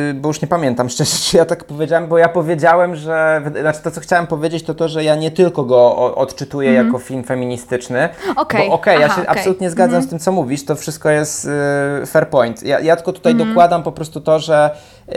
[0.09, 3.83] yy, bo już nie pamiętam szczerze, czy ja tak powiedziałem, bo ja powiedziałem, że, znaczy
[3.83, 6.87] to, co chciałem powiedzieć, to to, że ja nie tylko go odczytuję mm -hmm.
[6.87, 8.09] jako film feministyczny.
[8.37, 8.71] Okej, okay.
[8.71, 9.29] okay, ja się okay.
[9.29, 10.07] absolutnie zgadzam mm -hmm.
[10.07, 11.49] z tym, co mówisz, to wszystko jest
[12.01, 12.63] yy, fair point.
[12.63, 13.49] Ja, ja tylko tutaj mm -hmm.
[13.49, 14.71] dokładam po prostu to, że
[15.09, 15.15] yy,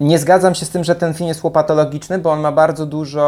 [0.00, 3.22] nie zgadzam się z tym, że ten film jest łopatologiczny, bo on ma bardzo dużo,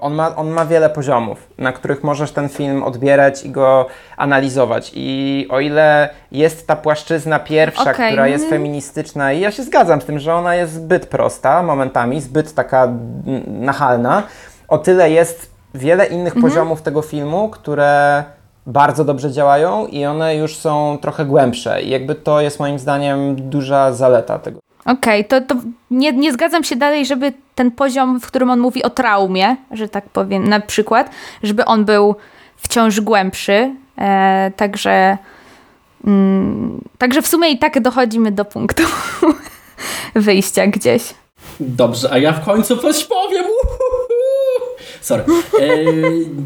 [0.00, 4.92] on ma, on ma wiele poziomów, na których możesz ten film odbierać i go analizować.
[4.94, 8.10] I o ile jest ta płaszczyzna pierwsza, Okej.
[8.10, 12.20] która jest feministyczna, i ja się zgadzam z tym, że ona jest zbyt prosta momentami,
[12.20, 14.22] zbyt taka mm, nachalna,
[14.68, 18.24] o tyle jest wiele innych poziomów tego filmu, które
[18.66, 21.82] bardzo dobrze działają i one już są trochę głębsze.
[21.82, 24.63] I jakby to jest moim zdaniem duża zaleta tego.
[24.84, 25.54] Okej, to, to
[25.90, 29.88] nie, nie zgadzam się dalej, żeby ten poziom, w którym on mówi o traumie, że
[29.88, 31.10] tak powiem, na przykład,
[31.42, 32.16] żeby on był
[32.56, 33.74] wciąż głębszy.
[33.98, 35.18] E, także,
[36.06, 38.82] mm, także w sumie i tak dochodzimy do punktu
[40.14, 41.14] wyjścia gdzieś.
[41.60, 43.44] Dobrze, a ja w końcu coś powiem.
[43.44, 43.93] Uhuhu.
[45.04, 45.22] Sorry.
[45.60, 45.66] E,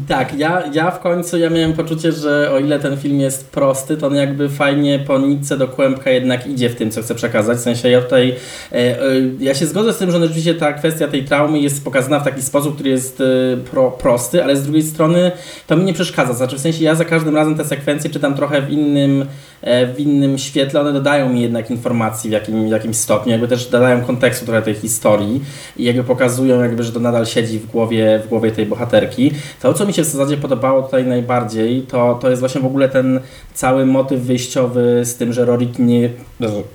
[0.07, 3.97] tak, ja, ja w końcu ja miałem poczucie, że o ile ten film jest prosty,
[3.97, 7.57] to on jakby fajnie po nitce do kłębka jednak idzie w tym, co chce przekazać.
[7.57, 8.35] W sensie ja tutaj,
[8.71, 9.01] e, e,
[9.39, 12.41] ja się zgodzę z tym, że rzeczywiście ta kwestia tej traumy jest pokazana w taki
[12.41, 13.23] sposób, który jest
[13.71, 15.31] pro, prosty, ale z drugiej strony
[15.67, 16.33] to mi nie przeszkadza.
[16.33, 19.25] Znaczy w sensie ja za każdym razem te sekwencje czytam trochę w innym,
[19.63, 23.67] w innym świetle, one dodają mi jednak informacji w, jakim, w jakimś stopniu, jakby też
[23.67, 25.41] dodają kontekstu trochę tej historii
[25.77, 29.31] i jakby pokazują jakby, że to nadal siedzi w głowie, w głowie tej bohaterki.
[29.61, 32.89] To, co mi się w zasadzie podobało tutaj najbardziej, to, to jest właśnie w ogóle
[32.89, 33.19] ten
[33.53, 36.11] cały motyw wyjściowy z tym, że Rory Kinnear,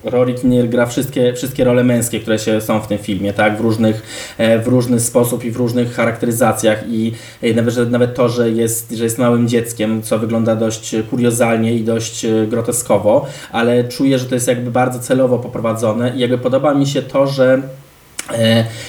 [0.04, 3.60] Rory Kinnear gra wszystkie, wszystkie role męskie, które się są w tym filmie, tak, w
[3.60, 4.02] różnych,
[4.38, 7.12] e, w różny sposób i w różnych charakteryzacjach i
[7.42, 11.74] e, nawet, że, nawet to, że jest, że jest małym dzieckiem, co wygląda dość kuriozalnie
[11.74, 16.38] i dość e, groteskowo, ale czuję, że to jest jakby bardzo celowo poprowadzone i jakby
[16.38, 17.62] podoba mi się to, że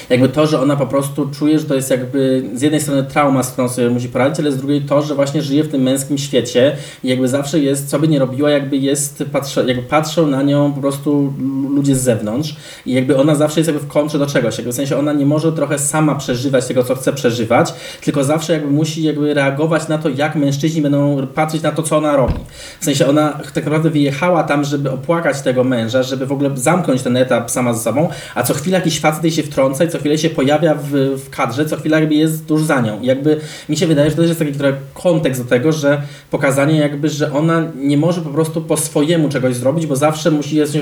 [0.09, 3.43] jakby to, że ona po prostu czuje, że to jest jakby z jednej strony trauma,
[3.43, 6.17] z którą sobie musi poradzić, ale z drugiej to, że właśnie żyje w tym męskim
[6.17, 10.43] świecie i jakby zawsze jest, co by nie robiła, jakby jest, patrzą, jakby patrzą na
[10.43, 11.33] nią po prostu
[11.75, 12.55] ludzie z zewnątrz
[12.85, 15.25] i jakby ona zawsze jest jakby w kontrze do czegoś, jakby w sensie ona nie
[15.25, 19.97] może trochę sama przeżywać tego, co chce przeżywać, tylko zawsze jakby musi jakby reagować na
[19.97, 22.39] to, jak mężczyźni będą patrzeć na to, co ona robi.
[22.79, 27.01] W sensie ona tak naprawdę wyjechała tam, żeby opłakać tego męża, żeby w ogóle zamknąć
[27.01, 29.99] ten etap sama ze sobą, a co chwila jakiś facet jej się wtrąca i co
[29.99, 30.91] chwilę się pojawia w,
[31.25, 33.01] w kadrze, co chwila jakby jest tuż za nią.
[33.01, 36.01] I jakby mi się wydaje, że to też jest taki trochę kontekst do tego, że
[36.31, 40.55] pokazanie jakby, że ona nie może po prostu po swojemu czegoś zrobić, bo zawsze musi
[40.55, 40.77] jest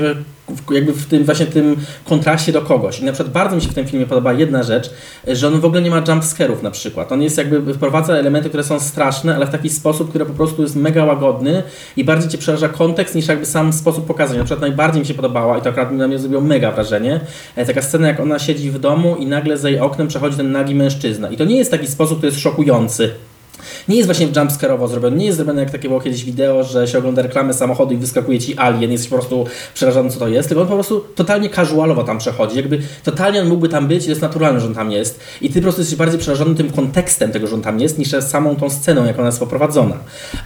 [0.71, 1.75] jakby w tym właśnie tym
[2.05, 2.99] kontraście do kogoś.
[2.99, 4.93] I na przykład bardzo mi się w tym filmie podoba jedna rzecz,
[5.27, 7.11] że on w ogóle nie ma jumpscarów na przykład.
[7.11, 10.61] On jest jakby, wprowadza elementy, które są straszne, ale w taki sposób, który po prostu
[10.61, 11.63] jest mega łagodny
[11.97, 14.39] i bardziej Cię przeraża kontekst niż jakby sam sposób pokazania.
[14.39, 17.19] Na przykład najbardziej mi się podobała i to akurat na mnie zrobiło mega wrażenie,
[17.55, 20.51] e, taka scena jak ona siedzi w domu i nagle za jej oknem przechodzi ten
[20.51, 21.29] nagi mężczyzna.
[21.29, 23.11] I to nie jest taki sposób, który jest szokujący.
[23.87, 26.97] Nie jest właśnie jumpscare'owo zrobiony, nie jest zrobione jak takie było kiedyś wideo, że się
[26.97, 30.61] ogląda reklamę samochodu i wyskakuje ci alien, jesteś po prostu przerażony co to jest, tylko
[30.61, 34.59] on po prostu totalnie casualowo tam przechodzi, jakby totalnie on mógłby tam być jest naturalne,
[34.59, 37.55] że on tam jest i ty po prostu jesteś bardziej przerażony tym kontekstem tego, że
[37.55, 39.95] on tam jest, niż samą tą sceną, jak ona jest poprowadzona.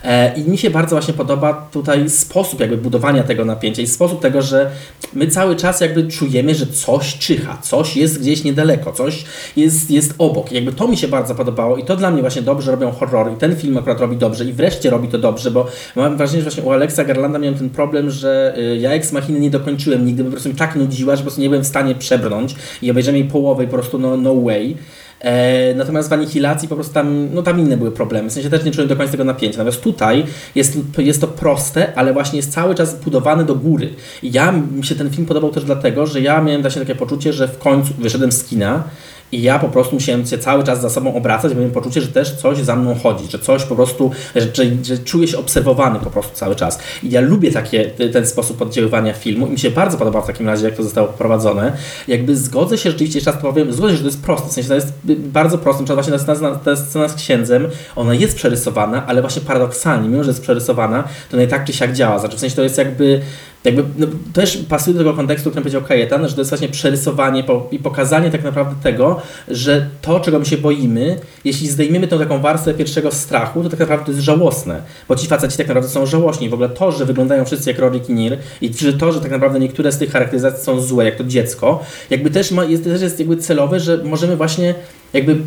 [0.03, 4.21] E, I mi się bardzo właśnie podoba tutaj sposób jakby budowania tego napięcia i sposób
[4.21, 4.71] tego, że
[5.13, 10.13] my cały czas jakby czujemy, że coś czyha, coś jest gdzieś niedaleko, coś jest, jest
[10.17, 10.51] obok.
[10.51, 13.31] I jakby to mi się bardzo podobało i to dla mnie właśnie dobrze robią horrory
[13.31, 16.49] i ten film akurat robi dobrze i wreszcie robi to dobrze, bo mam wrażenie, że
[16.49, 20.23] właśnie u Alexa Garlanda miałem ten problem, że y, ja Ex Machiny nie dokończyłem nigdy,
[20.23, 23.15] po prostu mi tak nudziła, że po prostu nie byłem w stanie przebrnąć i obejrzałem
[23.17, 24.77] jej połowę i po prostu no, no way.
[25.19, 28.29] E, natomiast w Anihilacji po prostu tam, no tam inne były problemy.
[28.29, 29.57] W sensie też nie czułem do końca tego napięcia.
[29.57, 30.25] Natomiast tutaj
[30.55, 33.89] jest, jest to proste, ale właśnie jest cały czas budowane do góry.
[34.23, 37.33] I ja mi się ten film podobał też dlatego, że ja miałem właśnie takie poczucie,
[37.33, 38.83] że w końcu wyszedłem z kina
[39.31, 42.07] i ja po prostu musiałem się cały czas za sobą obracać, bo miałem poczucie, że
[42.07, 45.99] też coś za mną chodzi, że coś po prostu, że, że, że czuję się obserwowany
[45.99, 46.79] po prostu cały czas.
[47.03, 50.47] I ja lubię takie, ten sposób oddziaływania filmu i mi się bardzo podoba w takim
[50.47, 51.77] razie, jak to zostało poprowadzone.
[52.07, 54.69] Jakby zgodzę się rzeczywiście, jeszcze raz powiem, zgodzę się, że to jest proste, w sensie
[54.69, 59.05] to jest bardzo proste, na właśnie ta scena, ta scena z księdzem, ona jest przerysowana,
[59.07, 62.19] ale właśnie paradoksalnie, mimo że jest przerysowana, to ona i tak czy siak działa.
[62.19, 63.21] Znaczy w sensie to jest jakby
[63.63, 66.69] jakby no, też pasuje do tego kontekstu, o którym powiedział Kajetan, że to jest właśnie
[66.69, 72.07] przerysowanie po, i pokazanie tak naprawdę tego, że to, czego my się boimy, jeśli zdejmiemy
[72.07, 75.67] tą taką warstwę pierwszego strachu, to tak naprawdę to jest żałosne, bo ci faceci tak
[75.67, 76.49] naprawdę są żałośni.
[76.49, 79.91] W ogóle to, że wyglądają wszyscy jak Rory Kinnear i to, że tak naprawdę niektóre
[79.91, 83.37] z tych charakteryzacji są złe, jak to dziecko, jakby też, ma, jest, też jest jakby
[83.37, 84.75] celowe, że możemy właśnie
[85.13, 85.37] jakby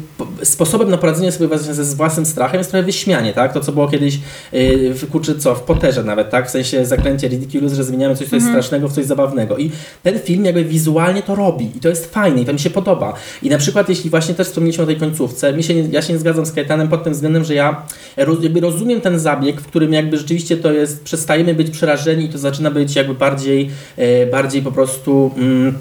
[0.42, 3.52] sposobem na poradzenie sobie z własnym strachem jest trochę wyśmianie, tak?
[3.52, 4.18] To, co było kiedyś
[4.52, 6.48] yy, w kurczy, co, w Potterze nawet, tak?
[6.48, 8.62] W sensie zaklęcie Ridiculous, że zmieniamy coś, co jest Mhm.
[8.62, 9.56] strasznego w coś zabawnego.
[9.58, 9.70] I
[10.02, 13.14] ten film jakby wizualnie to robi i to jest fajne i to mi się podoba.
[13.42, 16.12] I na przykład, jeśli właśnie też wspomnieliśmy o tej końcówce, mi się nie, ja się
[16.12, 17.82] nie zgadzam z Kajetanem pod tym względem, że ja
[18.16, 22.28] roz, jakby rozumiem ten zabieg, w którym jakby rzeczywiście to jest, przestajemy być przerażeni i
[22.28, 25.30] to zaczyna być jakby bardziej, yy, bardziej po prostu...
[25.36, 25.74] Mm,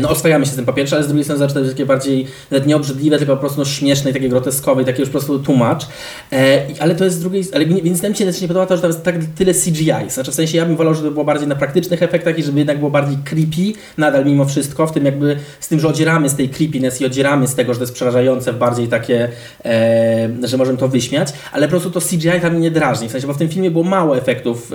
[0.00, 2.26] no oswajamy się z tym po pierwsze, ale z drugiej strony zaczyna być takie bardziej
[2.66, 5.38] nie obrzydliwe, tylko po prostu no, śmieszne i takie groteskowe i takie już po prostu
[5.38, 5.86] tłumacz.
[6.32, 8.90] E, ale to jest z drugiej ale więc mi się nie podoba to, że tam
[8.90, 10.10] jest tak tyle CGI.
[10.10, 12.78] Znaczy w sensie ja bym wolał, żeby było bardziej na praktycznych efektach i żeby jednak
[12.78, 16.48] było bardziej creepy nadal mimo wszystko, w tym jakby z tym, że odzieramy z tej
[16.48, 19.28] creepiness i odzieramy z tego, że to jest przerażające, bardziej takie,
[19.64, 23.08] e, że możemy to wyśmiać, ale po prostu to CGI tam nie drażni.
[23.08, 24.72] W sensie, bo w tym filmie było mało efektów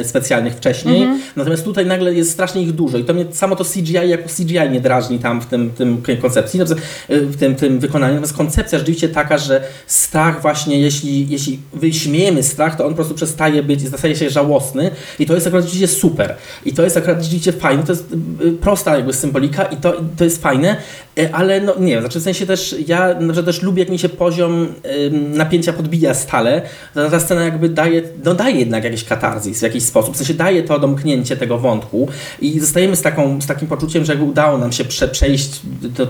[0.00, 1.20] e, specjalnych wcześniej, mm -hmm.
[1.36, 4.70] natomiast tutaj nagle jest strasznie ich dużo i to mnie samo to CGI jak CGI
[4.70, 6.60] nie drażni tam w tym, tym koncepcji,
[7.08, 8.14] w tym, tym wykonaniu.
[8.14, 13.14] Natomiast koncepcja rzeczywiście taka, że strach właśnie, jeśli, jeśli wyśmiejemy strach, to on po prostu
[13.14, 16.34] przestaje być, staje się żałosny i to jest akurat rzeczywiście super.
[16.64, 20.00] I to jest akurat rzeczywiście fajne, to jest y, y, prosta jakby symbolika i to,
[20.16, 20.76] to jest fajne,
[21.18, 23.98] y, ale no nie wiem, znaczy w sensie też ja że też lubię, jak mi
[23.98, 24.66] się poziom
[25.12, 26.62] napięcia podbija stale,
[26.94, 30.34] ta, ta scena jakby daje, no daje jednak jakiś katarzis w jakiś sposób, w sensie
[30.34, 32.08] daje to domknięcie tego wątku
[32.40, 35.60] i zostajemy z, taką, z takim poczuciem, że jakby udało nam się prze, przejść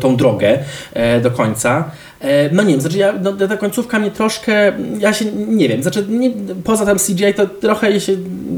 [0.01, 0.59] tą drogę
[0.93, 1.91] e, do końca.
[2.23, 5.83] E, no nie wiem, znaczy ja, no, ta końcówka mnie troszkę, ja się nie wiem,
[5.83, 6.31] znaczy nie,
[6.65, 8.17] poza tym CGI to trochę się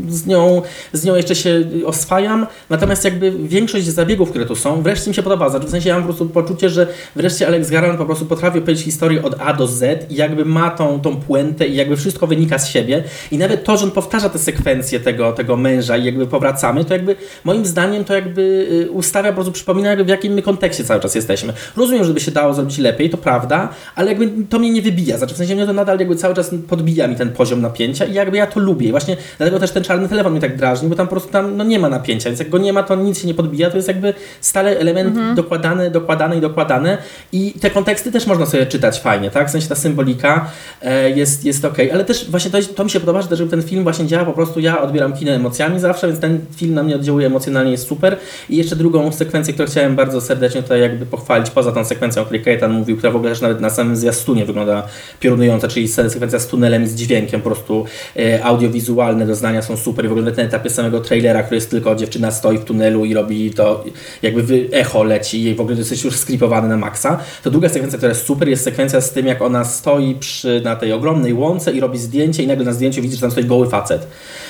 [0.08, 0.62] z nią,
[0.92, 5.22] z nią jeszcze się oswajam, natomiast jakby większość zabiegów, które tu są, wreszcie mi się
[5.22, 6.86] podoba, znaczy w sensie ja mam po prostu poczucie, że
[7.16, 10.70] wreszcie Alex Garland po prostu potrafi opowiedzieć historię od A do Z i jakby ma
[10.70, 14.28] tą, tą puentę i jakby wszystko wynika z siebie i nawet to, że on powtarza
[14.28, 18.90] te sekwencje tego, tego męża i jakby powracamy, to jakby moim zdaniem to jakby y,
[18.90, 21.52] ustawia, po prostu przypomina jakby w jakim my kontekście cały czas jesteśmy.
[21.76, 23.53] Rozumiem, żeby się dało zrobić lepiej, to prawda,
[23.94, 26.50] ale jakby to mnie nie wybija, znaczy w sensie mnie to nadal jakby cały czas
[26.68, 28.88] podbija mi ten poziom napięcia i jakby ja to lubię.
[28.88, 31.56] I właśnie dlatego też ten czarny telefon mnie tak drażni, bo tam po prostu tam
[31.56, 33.76] no nie ma napięcia, więc jak go nie ma, to nic się nie podbija, to
[33.76, 35.34] jest jakby stale element mhm.
[35.34, 36.98] dokładany, dokładany i dokładany.
[37.32, 39.48] I te konteksty też można sobie czytać fajnie, tak?
[39.48, 40.50] W sensie ta symbolika
[40.82, 43.62] e, jest, jest ok, ale też właśnie to, to mi się podoba, że też ten
[43.62, 46.96] film właśnie działa po prostu, ja odbieram kino emocjami zawsze, więc ten film na mnie
[46.96, 48.16] oddziałuje emocjonalnie, jest super.
[48.50, 52.24] I jeszcze drugą sekwencję, którą chciałem bardzo serdecznie tutaj jakby pochwalić, poza tą sekwencją, o
[52.24, 54.86] której Kajetan mówił, która w ogóle też nawet na samym zwiastunie wygląda
[55.20, 57.84] piorunująco, czyli sekwencja z tunelem z dźwiękiem, po prostu
[58.16, 61.94] e, audiowizualne doznania są super i w ogóle na etapie samego trailera, który jest tylko
[61.94, 63.84] dziewczyna stoi w tunelu i robi to,
[64.22, 67.20] jakby echo leci i w ogóle jesteś już skripowany na maksa.
[67.42, 70.76] To druga sekwencja, która jest super, jest sekwencja z tym, jak ona stoi przy, na
[70.76, 73.68] tej ogromnej łące i robi zdjęcie i nagle na zdjęciu widzisz, że tam stoi goły
[73.68, 74.06] facet.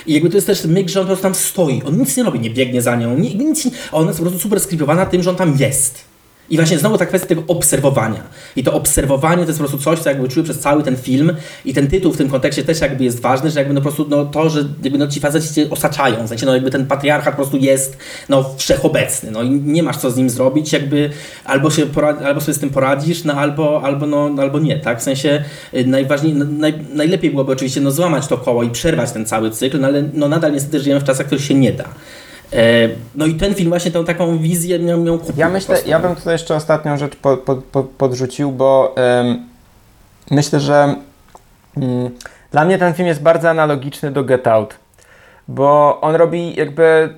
[0.07, 1.83] I jakby to jest też myk, że on po prostu tam stoi.
[1.87, 5.07] On nic nie robi, nie biegnie za nią, nic, ona jest po prostu super skripowana
[5.07, 6.14] tym, że on tam jest.
[6.51, 8.23] I właśnie znowu ta kwestia tego obserwowania.
[8.57, 11.33] I to obserwowanie to jest po prostu coś, co jakby czuję przez cały ten film
[11.65, 14.07] i ten tytuł w tym kontekście też jakby jest ważny, że jakby no po prostu
[14.09, 17.35] no to, że jakby no ci faceci cię osaczają, w sensie no jakby ten patriarchat
[17.35, 17.97] po prostu jest
[18.29, 21.11] no wszechobecny, no i nie masz co z nim zrobić, jakby
[21.45, 21.87] albo się
[22.25, 25.01] albo sobie z tym poradzisz, no albo, albo no albo nie, tak?
[25.01, 29.27] W sensie y, najważniej, naj, najlepiej byłoby oczywiście no złamać to koło i przerwać ten
[29.27, 31.85] cały cykl, no ale no nadal niestety żyjemy w czasach, których się nie da.
[32.53, 35.37] E, no i ten film właśnie tą taką wizję miał, miał kupić.
[35.37, 39.47] Ja myślę, ja bym tutaj jeszcze ostatnią rzecz po, po, po, podrzucił, bo um,
[40.31, 40.95] myślę, że
[41.77, 42.11] um,
[42.51, 44.75] dla mnie ten film jest bardzo analogiczny do Get Out,
[45.49, 47.15] bo on robi jakby,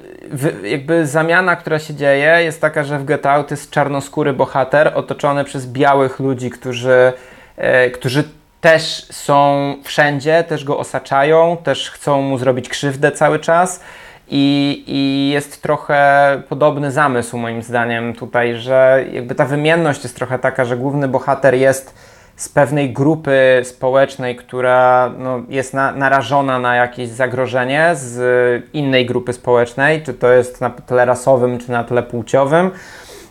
[0.62, 5.45] jakby zamiana, która się dzieje jest taka, że w Get Out jest czarnoskóry bohater otoczony
[5.45, 7.12] przez białych ludzi, którzy,
[7.57, 8.24] e, którzy
[8.61, 13.81] też są wszędzie, też go osaczają, też chcą mu zrobić krzywdę cały czas.
[14.29, 20.39] I, I, jest trochę podobny zamysł moim zdaniem tutaj, że jakby ta wymienność jest trochę
[20.39, 21.95] taka, że główny bohater jest
[22.37, 29.33] z pewnej grupy społecznej, która no, jest na, narażona na jakieś zagrożenie z innej grupy
[29.33, 32.70] społecznej, czy to jest na tle rasowym, czy na tle płciowym.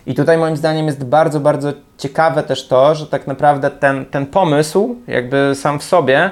[0.05, 4.25] I tutaj moim zdaniem jest bardzo, bardzo ciekawe też to, że tak naprawdę ten, ten
[4.25, 6.31] pomysł, jakby sam w sobie,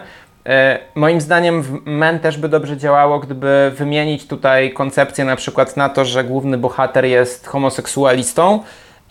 [0.96, 5.90] moim zdaniem w MEN też by dobrze działało, gdyby wymienić tutaj koncepcję na przykład na
[5.90, 8.60] to, że główny bohater jest homoseksualistą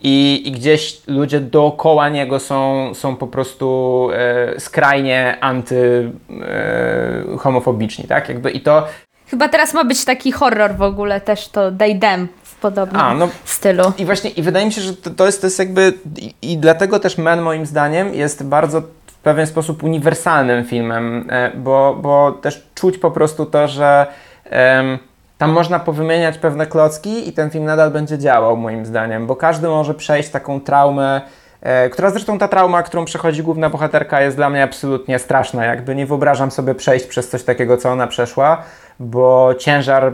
[0.02, 8.28] i, i gdzieś ludzie dookoła niego są, są po prostu e, skrajnie antyhomofobiczni, e, tak?
[8.28, 8.86] Jakby i to...
[9.26, 13.14] Chyba teraz ma być taki horror w ogóle też to They Them w podobnym A,
[13.14, 13.92] no, stylu.
[13.98, 16.58] I właśnie i wydaje mi się, że to, to, jest, to jest jakby i, i
[16.58, 18.82] dlatego też Men moim zdaniem jest bardzo
[19.22, 24.06] w pewien sposób uniwersalnym filmem, e, bo, bo też czuć po prostu to, że
[24.52, 24.98] um,
[25.38, 29.68] tam można powymieniać pewne klocki i ten film nadal będzie działał, moim zdaniem, bo każdy
[29.68, 31.20] może przejść taką traumę,
[31.60, 35.64] e, która zresztą ta trauma, którą przechodzi główna bohaterka, jest dla mnie absolutnie straszna.
[35.64, 38.62] Jakby nie wyobrażam sobie przejść przez coś takiego, co ona przeszła,
[39.00, 40.12] bo ciężar,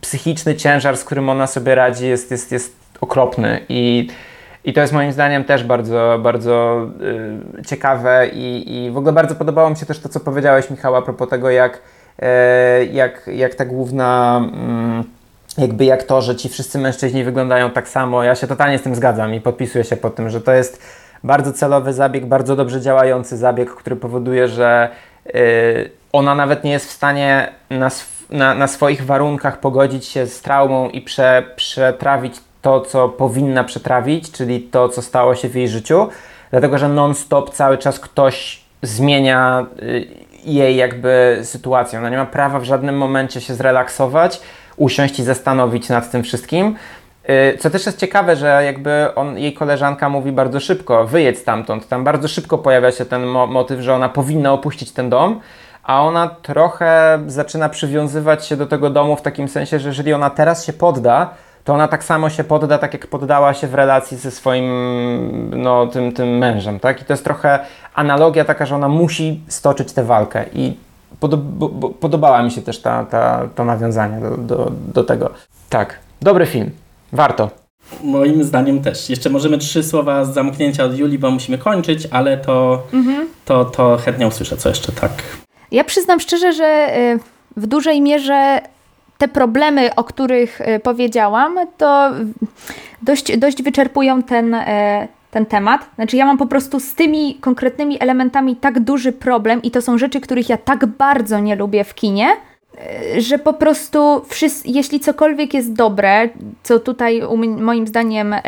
[0.00, 4.08] psychiczny ciężar, z którym ona sobie radzi, jest, jest, jest okropny i
[4.68, 6.86] i to jest moim zdaniem też bardzo, bardzo
[7.60, 10.96] y, ciekawe i, i w ogóle bardzo podobało mi się też to, co powiedziałeś, Michał,
[10.96, 11.82] a propos tego, jak,
[12.22, 14.40] y, jak, jak ta główna.
[15.56, 18.24] Y, jakby jak to, że ci wszyscy mężczyźni wyglądają tak samo.
[18.24, 20.82] Ja się totalnie z tym zgadzam i podpisuję się pod tym, że to jest
[21.24, 24.88] bardzo celowy zabieg, bardzo dobrze działający zabieg, który powoduje, że
[25.26, 30.26] yy, ona nawet nie jest w stanie na, sw- na, na swoich warunkach pogodzić się
[30.26, 35.54] z traumą i prze, przetrawić to, co powinna przetrawić, czyli to, co stało się w
[35.54, 36.08] jej życiu,
[36.50, 40.06] dlatego że non-stop cały czas ktoś zmienia y,
[40.44, 41.98] jej jakby sytuację.
[41.98, 44.40] Ona nie ma prawa w żadnym momencie się zrelaksować,
[44.76, 46.74] usiąść i zastanowić nad tym wszystkim.
[47.54, 51.88] Y, Co też jest ciekawe, że jakby on, jej koleżanka mówi bardzo szybko, wyjedź stamtąd.
[51.88, 55.40] Tam bardzo szybko pojawia się ten mo- motyw, że ona powinna opuścić ten dom,
[55.82, 60.30] a ona trochę zaczyna przywiązywać się do tego domu w takim sensie, że jeżeli ona
[60.30, 61.30] teraz się podda,
[61.68, 64.64] to ona tak samo się podda, tak jak poddała się w relacji ze swoim
[65.56, 67.02] no, tym, tym mężem, tak?
[67.02, 67.58] I to jest trochę
[67.94, 70.76] analogia taka, że ona musi stoczyć tę walkę i
[71.20, 71.40] podob,
[72.00, 75.30] podobała mi się też ta, ta, to nawiązanie do, do, do tego.
[75.68, 76.70] Tak, dobry film.
[77.12, 77.50] Warto.
[78.02, 79.10] Moim zdaniem też.
[79.10, 82.82] Jeszcze możemy trzy słowa z zamknięcia od Julii, bo musimy kończyć, ale to,
[83.44, 85.12] to, to chętnie usłyszę, co jeszcze tak.
[85.70, 87.18] Ja przyznam szczerze, że y,
[87.56, 88.60] w dużej mierze
[89.18, 92.10] te problemy, o których y, powiedziałam, to
[93.02, 95.86] dość, dość wyczerpują ten, y, ten temat.
[95.94, 99.98] Znaczy, ja mam po prostu z tymi konkretnymi elementami tak duży problem, i to są
[99.98, 102.28] rzeczy, których ja tak bardzo nie lubię w kinie,
[103.16, 104.22] y, że po prostu,
[104.64, 106.28] jeśli cokolwiek jest dobre,
[106.62, 107.22] co tutaj
[107.58, 108.40] moim zdaniem e,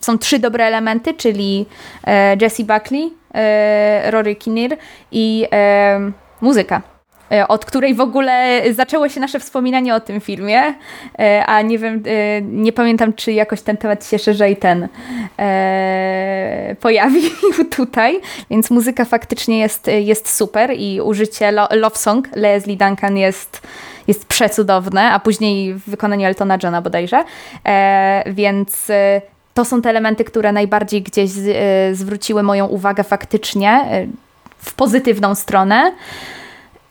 [0.00, 1.66] są trzy dobre elementy, czyli
[2.04, 4.76] e, Jessie Buckley, e, Rory Kinnear
[5.12, 6.00] i e,
[6.40, 6.97] muzyka.
[7.32, 10.74] E, Od której w ogóle zaczęło się nasze wspominanie o tym filmie,
[11.18, 14.88] e, a nie wiem, e, nie pamiętam, czy jakoś ten temat się szerzej ten
[16.80, 17.30] pojawił
[17.76, 18.20] tutaj,
[18.50, 23.62] więc muzyka faktycznie jest, jest super i użycie lo, Love Song Leslie Duncan jest,
[24.08, 27.24] jest przecudowne, a później w wykonaniu Eltona Johna bodajże,
[28.26, 28.92] więc
[29.54, 31.30] to są te elementy, które najbardziej gdzieś
[31.92, 33.84] zwróciły moją uwagę faktycznie
[34.58, 35.92] w pozytywną stronę.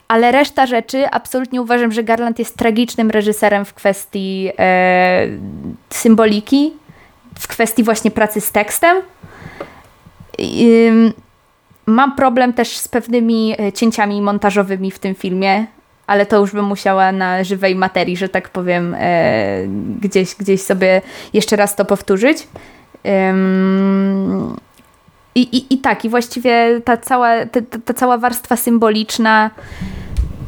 [0.08, 5.28] Ale reszta rzeczy, absolutnie uważam, że Garland jest tragicznym reżyserem w kwestii e,
[5.90, 6.74] symboliki,
[7.40, 8.98] w kwestii właśnie pracy z tekstem.
[10.38, 10.90] I,
[11.86, 15.66] mam problem też z pewnymi e, cięciami montażowymi w tym filmie,
[16.08, 19.68] ale to już bym musiała na żywej materii, że tak powiem, e,
[20.02, 21.02] gdzieś, gdzieś sobie
[21.34, 22.48] jeszcze raz to powtórzyć.
[25.38, 29.50] I, i, I tak, i właściwie ta cała, ta, ta- cała warstwa symboliczna,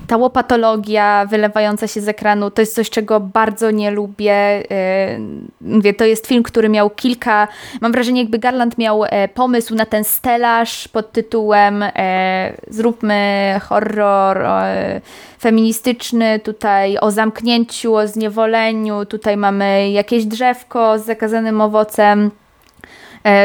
[0.07, 4.63] ta łopatologia wylewająca się z ekranu, to jest coś, czego bardzo nie lubię.
[4.69, 7.47] Yy, Mówię, to jest film, który miał kilka,
[7.81, 14.37] mam wrażenie, jakby Garland miał e, pomysł na ten stelaż pod tytułem e, zróbmy horror
[14.45, 15.01] e,
[15.39, 22.31] feministyczny, tutaj o zamknięciu, o zniewoleniu, tutaj mamy jakieś drzewko z zakazanym owocem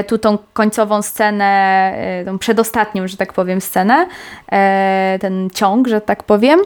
[0.07, 1.45] tu tą końcową scenę,
[1.97, 4.07] e, tą przedostatnią, że tak powiem, scenę,
[4.53, 6.61] e, ten ciąg, że tak powiem.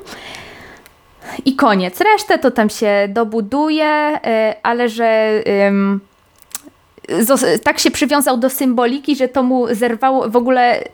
[1.45, 2.01] I koniec.
[2.01, 5.43] Resztę to tam się dobuduje, e, ale że
[7.65, 10.85] tak się przywiązał do symboliki, że to mu zerwało w ogóle.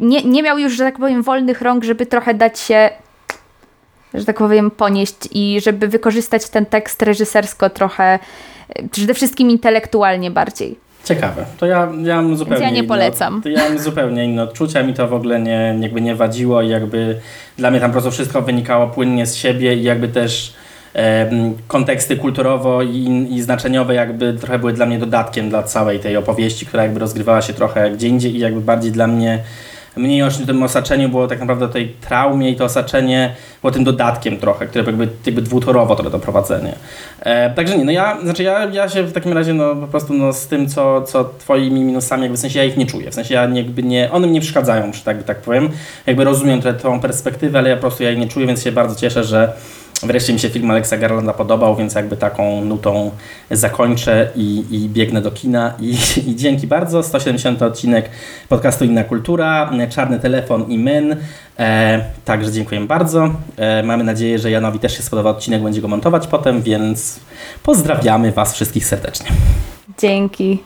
[0.00, 2.90] Nie, nie miał już, że tak powiem, wolnych rąk, żeby trochę dać się,
[4.14, 8.18] że tak powiem, ponieść i żeby wykorzystać ten tekst reżysersko trochę,
[8.90, 10.89] przede wszystkim intelektualnie bardziej.
[11.04, 11.44] Ciekawe.
[11.58, 13.42] To ja, ja mam zupełnie ja nie inne- polecam.
[13.42, 16.68] to ja mam zupełnie inne odczucia, mi to w ogóle nie, jakby nie wadziło i
[16.68, 17.18] jakby
[17.58, 20.52] dla mnie tam po prostu wszystko wynikało płynnie z siebie i jakby też
[20.94, 26.16] em, konteksty kulturowo i, i znaczeniowe jakby trochę były dla mnie dodatkiem dla całej tej
[26.16, 29.38] opowieści, która jakby rozgrywała się trochę gdzie indziej i jakby bardziej dla mnie
[29.96, 33.84] mniej o tym osaczeniu było tak naprawdę o tej traumie i to osaczenie było tym
[33.84, 36.74] dodatkiem trochę, które jakby, jakby dwutorowo to doprowadzenie.
[37.20, 40.14] E, także nie, no ja, znaczy ja, ja się w takim razie no po prostu
[40.14, 43.14] no z tym, co, co twoimi minusami, jakby w sensie ja ich nie czuję, w
[43.14, 45.68] sensie ja jakby nie, one mi nie przeszkadzają, że tak, tak powiem,
[46.06, 48.94] jakby rozumiem tę perspektywę, ale ja po prostu ja ich nie czuję, więc się bardzo
[48.94, 49.52] cieszę, że
[50.02, 53.10] Wreszcie mi się film Alexa Garlanda podobał, więc jakby taką nutą
[53.50, 55.74] zakończę i, i biegnę do kina.
[55.80, 55.96] I,
[56.30, 57.02] I dzięki bardzo.
[57.02, 58.10] 170 odcinek
[58.48, 61.16] podcastu Inna Kultura, Czarny Telefon i Men.
[61.58, 63.34] E, także dziękuję bardzo.
[63.56, 67.20] E, mamy nadzieję, że Janowi też się spodoba odcinek, będzie go montować potem, więc
[67.62, 69.26] pozdrawiamy Was wszystkich serdecznie.
[69.98, 70.62] Dzięki.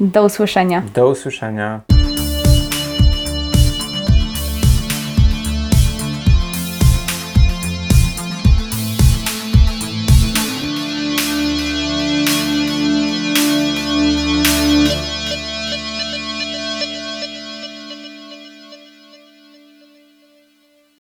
[0.00, 0.82] Do usłyszenia.
[0.94, 1.97] Do usłyszenia.